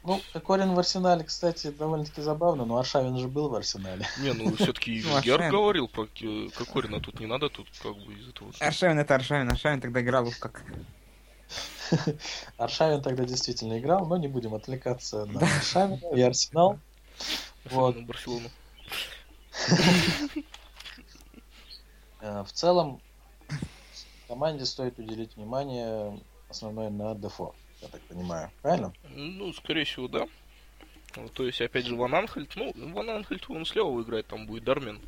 ну, 0.04 0.22
Кокорин 0.34 0.74
в 0.74 0.80
Арсенале, 0.80 1.24
кстати, 1.24 1.72
довольно-таки 1.72 2.22
забавно, 2.22 2.66
но 2.66 2.78
Аршавин 2.78 3.18
же 3.18 3.28
был 3.28 3.50
в 3.50 3.56
Арсенале. 3.56 4.06
Не, 4.20 4.34
ну 4.34 4.56
все-таки 4.60 5.04
ну, 5.06 5.22
Герб 5.22 5.52
говорил 5.52 5.88
про 5.88 6.08
Кокорина, 6.56 7.00
тут 7.00 7.20
не 7.20 7.28
надо, 7.28 7.50
тут 7.50 7.68
как 7.82 7.96
бы 7.98 8.14
из 8.14 8.30
этого. 8.30 8.52
Аршавин 8.60 9.00
это 9.00 9.16
Аршавин, 9.16 9.50
Аршавин 9.50 9.82
тогда 9.82 10.02
играл 10.02 10.28
как 10.40 10.64
Аршавин 12.58 13.02
тогда 13.02 13.26
действительно 13.26 13.80
играл, 13.80 14.06
но 14.06 14.18
не 14.18 14.28
будем 14.28 14.56
отвлекаться 14.56 15.26
на 15.26 15.42
Аршавина 15.42 16.16
и 16.16 16.22
Арсенал. 16.22 16.80
Вот. 17.66 17.98
Барселону. 17.98 18.50
Э, 22.24 22.44
в 22.44 22.52
целом, 22.52 23.02
команде 24.28 24.66
стоит 24.66 25.00
уделить 25.00 25.36
внимание 25.36 26.22
основное 26.50 26.92
на 26.92 27.16
Дефо, 27.16 27.56
я 27.82 27.88
так 27.88 28.02
понимаю. 28.02 28.50
Правильно? 28.62 28.94
Ну, 29.16 29.54
скорее 29.54 29.86
всего, 29.86 30.08
да. 30.08 30.28
То 31.34 31.46
есть, 31.46 31.62
опять 31.62 31.86
же, 31.86 31.96
Ван 31.96 32.16
Анхельт, 32.16 32.56
ну, 32.56 32.74
Ван 32.94 33.10
Анхельт, 33.10 33.50
он 33.50 33.66
слева 33.66 34.02
играет, 34.02 34.28
там 34.28 34.46
будет 34.48 34.64
Дармен. 34.64 35.00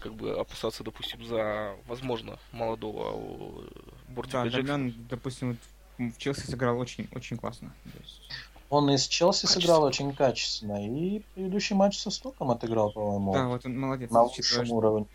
Как 0.00 0.12
бы 0.14 0.38
опасаться, 0.38 0.84
допустим, 0.84 1.24
за, 1.24 1.74
возможно, 1.86 2.38
молодого 2.52 3.64
Бортика 4.08 4.44
Да, 4.44 4.50
Дармен, 4.50 4.94
допустим, 5.08 5.56
в 5.98 6.18
Челси 6.18 6.40
сыграл 6.40 6.78
очень, 6.78 7.08
очень 7.12 7.38
классно. 7.38 7.72
Есть... 7.98 8.20
Он 8.68 8.90
из 8.90 9.06
Челси 9.06 9.46
сыграл 9.46 9.84
очень 9.84 10.12
качественно. 10.14 10.84
И 10.84 11.22
предыдущий 11.34 11.74
матч 11.74 11.98
со 11.98 12.10
Стоком 12.10 12.50
отыграл, 12.50 12.92
по-моему. 12.92 13.32
Да, 13.32 13.46
вот 13.46 13.64
он 13.64 13.78
молодец. 13.78 14.10
На 14.10 14.24
высшем 14.24 14.70
уровне. 14.72 15.06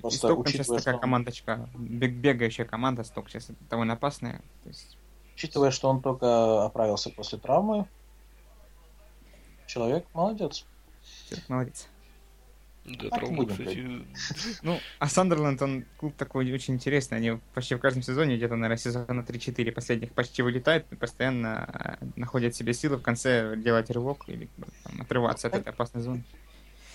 Просто 0.00 0.26
и 0.26 0.32
Сток 0.32 0.48
сейчас 0.48 0.66
такая 0.66 0.98
командочка, 0.98 1.70
бегающая 1.74 2.66
команда, 2.66 3.04
Сток 3.04 3.30
сейчас 3.30 3.50
довольно 3.70 3.94
опасная. 3.94 4.42
То 4.62 4.68
есть... 4.68 4.98
Учитывая, 5.36 5.70
что 5.70 5.90
он 5.90 6.00
только 6.00 6.64
оправился 6.64 7.10
после 7.10 7.36
травмы, 7.38 7.86
человек 9.66 10.06
молодец. 10.14 10.64
Человек 11.28 11.48
молодец. 11.50 11.88
Да, 12.86 13.10
травма, 13.10 13.46
кстати. 13.46 14.06
Ну, 14.62 14.80
а 14.98 15.08
Сандерленд, 15.08 15.60
он 15.60 15.84
клуб 15.98 16.14
такой 16.16 16.50
очень 16.50 16.74
интересный. 16.74 17.18
Они 17.18 17.38
почти 17.52 17.74
в 17.74 17.80
каждом 17.80 18.02
сезоне, 18.02 18.36
где-то, 18.36 18.56
наверное, 18.56 18.78
сезона 18.78 19.20
3-4 19.20 19.72
последних 19.72 20.12
почти 20.12 20.40
вылетают 20.40 20.86
и 20.90 20.96
постоянно 20.96 21.98
э, 22.00 22.06
находят 22.16 22.54
себе 22.54 22.72
силы 22.72 22.96
в 22.96 23.02
конце 23.02 23.56
делать 23.56 23.90
рывок 23.90 24.24
или 24.28 24.48
там, 24.84 25.02
отрываться 25.02 25.48
от 25.48 25.54
этой 25.56 25.68
опасной 25.68 26.00
зоны. 26.00 26.24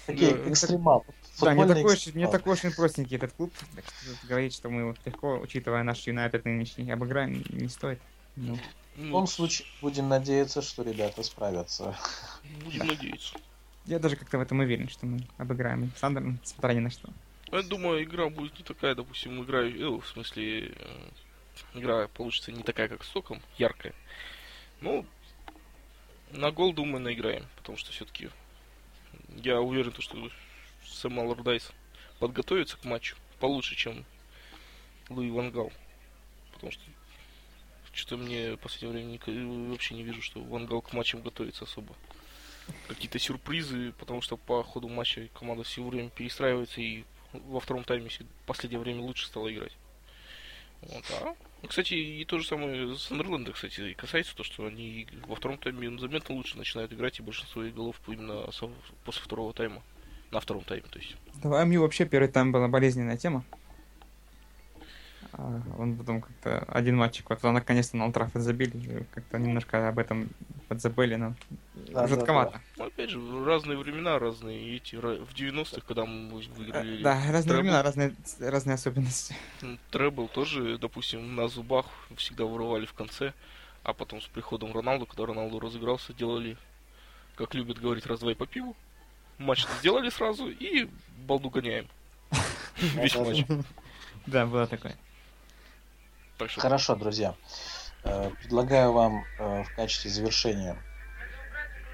Такие 0.08 0.34
ну, 0.34 0.52
экстремал. 0.52 1.06
Да, 1.42 1.54
не 1.54 1.68
такой, 1.68 1.94
уж, 1.94 2.08
не 2.08 2.28
такой 2.28 2.54
уж 2.54 2.64
и 2.64 2.72
простенький 2.72 3.18
этот 3.18 3.34
клуб. 3.34 3.54
Так 3.76 3.86
что 3.86 4.28
говорить, 4.28 4.56
что 4.56 4.70
мы 4.70 4.86
вот 4.86 4.98
легко, 5.06 5.38
учитывая 5.38 5.84
наш 5.84 6.08
Юнайтед 6.08 6.44
нынешний, 6.44 6.90
обыграем, 6.90 7.44
не 7.50 7.68
стоит. 7.68 8.00
Ну. 8.42 8.58
В 8.96 9.04
любом 9.04 9.28
случае, 9.28 9.68
будем 9.82 10.10
надеяться, 10.10 10.62
что 10.62 10.84
ребята 10.84 11.24
справятся. 11.24 11.96
Будем 12.64 12.88
надеяться. 12.88 13.36
Я 13.86 14.00
даже 14.00 14.16
как-то 14.16 14.38
в 14.38 14.42
этом 14.42 14.60
уверен, 14.60 14.90
что 14.90 15.06
мы 15.06 15.20
обыграем 15.38 15.92
Сандер, 15.96 16.24
несмотря 16.24 16.74
ни 16.74 16.80
на 16.80 16.90
что. 16.90 17.10
Я 17.52 17.62
думаю, 17.62 18.04
игра 18.04 18.30
будет 18.30 18.58
не 18.58 18.64
такая, 18.64 18.96
допустим, 18.96 19.44
игра, 19.44 19.62
э, 19.62 19.88
в 19.88 20.06
смысле, 20.06 20.74
э, 20.76 21.10
игра 21.76 22.08
получится 22.08 22.52
не 22.52 22.64
такая, 22.64 22.88
как 22.88 23.04
с 23.04 23.10
Соком, 23.10 23.42
яркая. 23.58 23.94
Ну, 24.82 25.06
на 26.32 26.52
гол, 26.52 26.74
думаю, 26.74 27.02
наиграем, 27.02 27.46
потому 27.58 27.78
что 27.78 27.92
все-таки 27.92 28.30
я 29.44 29.62
уверен, 29.62 29.94
что 30.00 30.30
Сэм 30.86 31.20
Аллардайс 31.20 31.72
подготовится 32.20 32.78
к 32.78 32.86
матчу 32.86 33.16
получше, 33.40 33.76
чем 33.76 34.06
Луи 35.10 35.30
Вангал. 35.30 35.72
Потому 36.54 36.72
что 36.72 36.84
что-то 37.94 38.18
мне 38.18 38.54
в 38.54 38.58
последнее 38.58 39.20
время 39.20 39.70
вообще 39.70 39.96
не 39.96 40.04
вижу, 40.04 40.22
что 40.22 40.42
Вангал 40.42 40.82
к 40.82 40.94
матчам 40.94 41.22
готовится 41.22 41.66
особо 41.66 41.96
какие-то 42.88 43.20
сюрпризы, 43.20 43.94
потому 44.00 44.22
что 44.22 44.38
по 44.38 44.64
ходу 44.64 44.88
матча 44.88 45.28
команда 45.34 45.64
все 45.64 45.84
время 45.84 46.10
перестраивается 46.10 46.82
и 46.82 47.04
во 47.34 47.60
втором 47.60 47.84
тайме 47.84 48.10
в 48.10 48.46
последнее 48.46 48.80
время 48.80 49.02
лучше 49.02 49.28
стала 49.28 49.54
играть. 49.54 49.76
Вот, 50.82 51.04
а, 51.22 51.36
кстати, 51.68 51.94
и 51.94 52.26
то 52.26 52.40
же 52.40 52.48
самое 52.48 52.96
с 52.96 53.04
Сандерленда, 53.04 53.52
кстати, 53.52 53.82
и 53.82 53.94
касается 53.94 54.36
то, 54.36 54.44
что 54.44 54.66
они 54.66 55.08
во 55.28 55.36
втором 55.36 55.58
тайме 55.58 55.96
заметно 56.00 56.36
лучше 56.36 56.58
начинают 56.58 56.92
играть, 56.92 57.20
и 57.20 57.24
большинство 57.24 57.64
их 57.64 57.76
голов 57.76 58.02
именно 58.08 58.46
после 59.06 59.22
второго 59.22 59.54
тайма. 59.54 59.82
На 60.32 60.40
втором 60.40 60.64
тайме, 60.64 60.86
то 60.90 60.98
есть. 60.98 61.14
Давай, 61.44 61.66
мне 61.66 61.78
вообще 61.78 62.06
первый 62.06 62.30
тайм 62.30 62.54
была 62.54 62.70
болезненная 62.70 63.18
тема. 63.18 63.44
А, 65.34 65.62
он 65.78 65.96
потом 65.96 66.22
как-то 66.22 66.60
один 66.68 66.98
матчик, 66.98 67.30
вот 67.30 67.42
наконец-то 67.44 67.98
на 67.98 68.06
Ултрафорд 68.06 68.44
забили, 68.44 69.06
как-то 69.14 69.38
немножко 69.38 69.88
об 69.88 70.00
этом 70.00 70.30
подзабыли, 70.68 71.16
но 71.16 71.36
да, 71.74 72.08
жутковато. 72.08 72.52
Да, 72.52 72.58
да. 72.58 72.64
Ну, 72.78 72.86
опять 72.86 73.10
же, 73.10 73.46
разные 73.46 73.78
времена, 73.78 74.20
разные 74.20 74.76
эти, 74.76 74.96
в 74.96 75.34
90-х, 75.34 75.82
когда 75.88 76.06
мы 76.06 76.30
выиграли... 76.30 77.02
Да, 77.02 77.14
разные 77.14 77.44
Требл. 77.44 77.62
времена, 77.62 77.84
разные, 77.84 78.16
разные 78.40 78.76
особенности. 78.76 79.36
Требл 79.90 80.28
тоже, 80.28 80.78
допустим, 80.78 81.36
на 81.36 81.48
зубах 81.48 81.86
всегда 82.18 82.46
вырывали 82.46 82.86
в 82.86 82.94
конце, 82.94 83.34
а 83.84 83.94
потом 83.94 84.22
с 84.22 84.28
приходом 84.28 84.74
Роналду, 84.74 85.06
когда 85.06 85.26
Роналду 85.26 85.60
разыгрался, 85.60 86.14
делали, 86.14 86.58
как 87.36 87.54
любят 87.54 87.80
говорить, 87.80 88.06
раз-два 88.06 88.32
и 88.32 88.36
по 88.36 88.46
пиву. 88.46 88.76
Матч 89.38 89.66
сделали 89.80 90.10
сразу 90.10 90.50
и 90.50 90.90
балду 91.18 91.50
гоняем. 91.50 91.88
Весь 92.78 93.16
матч. 93.16 93.46
Да, 94.26 94.46
было 94.46 94.68
такое. 94.68 94.96
Хорошо, 96.50 96.96
друзья. 96.96 97.36
Э, 98.04 98.32
предлагаю 98.42 98.94
вам 98.94 99.26
э, 99.38 99.64
в 99.64 99.76
качестве 99.76 100.10
завершения 100.10 100.76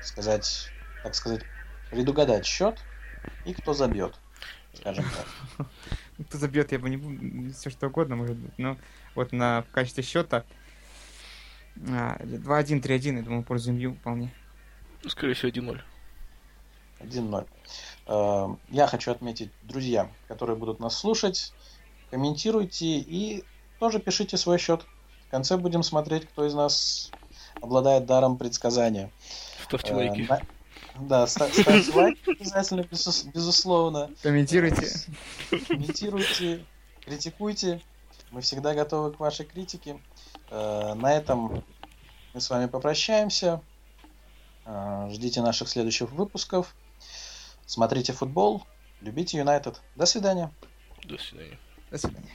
сказать, 0.02 0.70
так 1.04 1.16
сказать, 1.16 1.42
предугадать 1.90 2.46
счет 2.46 2.80
и 3.46 3.54
кто 3.54 3.74
забьет, 3.74 4.16
скажем 4.74 5.06
так. 5.58 5.68
Кто 6.30 6.38
забьет, 6.40 6.72
я 6.72 6.80
бы 6.80 6.90
не 6.90 7.52
все 7.52 7.70
что 7.70 7.88
угодно, 7.88 8.16
может 8.16 8.38
быть. 8.38 8.58
Но 8.58 8.76
вот 9.14 9.32
на 9.34 9.62
в 9.62 9.72
качестве 9.72 10.04
счета 10.04 10.46
2-1, 11.76 12.82
3-1, 12.82 13.18
я 13.18 13.22
думаю, 13.22 13.44
пользу 13.44 13.72
МЮ 13.72 13.94
вполне. 13.94 14.34
Ну, 15.04 15.10
скорее 15.10 15.36
всего, 15.36 15.52
1-0. 15.52 15.80
1-0. 17.02 17.48
Э, 18.08 18.56
я 18.70 18.88
хочу 18.88 19.12
отметить, 19.12 19.52
друзья, 19.64 20.10
которые 20.28 20.56
будут 20.56 20.80
нас 20.80 20.98
слушать, 20.98 21.54
комментируйте 22.10 22.98
и 22.98 23.44
тоже 23.80 24.00
пишите 24.00 24.38
свой 24.38 24.58
счет. 24.58 24.86
В 25.28 25.32
конце 25.32 25.58
будем 25.58 25.84
смотреть, 25.84 26.28
кто 26.28 26.46
из 26.46 26.54
нас 26.54 27.12
обладает 27.62 28.06
даром 28.06 28.38
предсказания. 28.38 29.12
Ставьте 29.64 29.92
э, 29.92 29.96
лайки. 29.96 30.22
На... 30.22 30.42
Да, 31.00 31.28
ставьте 31.28 31.64
лайки 31.94 32.40
обязательно, 32.40 32.86
безусловно. 33.34 34.10
Комментируйте. 34.24 34.88
Комментируйте, 35.68 36.66
критикуйте. 37.06 37.82
Мы 38.32 38.42
всегда 38.42 38.74
готовы 38.74 39.14
к 39.14 39.20
вашей 39.20 39.46
критике. 39.46 40.00
Э, 40.50 40.94
на 40.94 41.14
этом 41.14 41.64
мы 42.34 42.42
с 42.42 42.50
вами 42.50 42.68
попрощаемся. 42.68 43.62
Э, 44.66 45.10
ждите 45.12 45.42
наших 45.42 45.70
следующих 45.70 46.12
выпусков. 46.12 46.76
Смотрите 47.66 48.14
футбол. 48.14 48.64
Любите 49.02 49.38
Юнайтед. 49.38 49.82
До 49.96 50.06
свидания. 50.06 50.52
До 51.04 51.18
свидания. 51.18 51.60
До 51.92 51.98
свидания. 51.98 52.32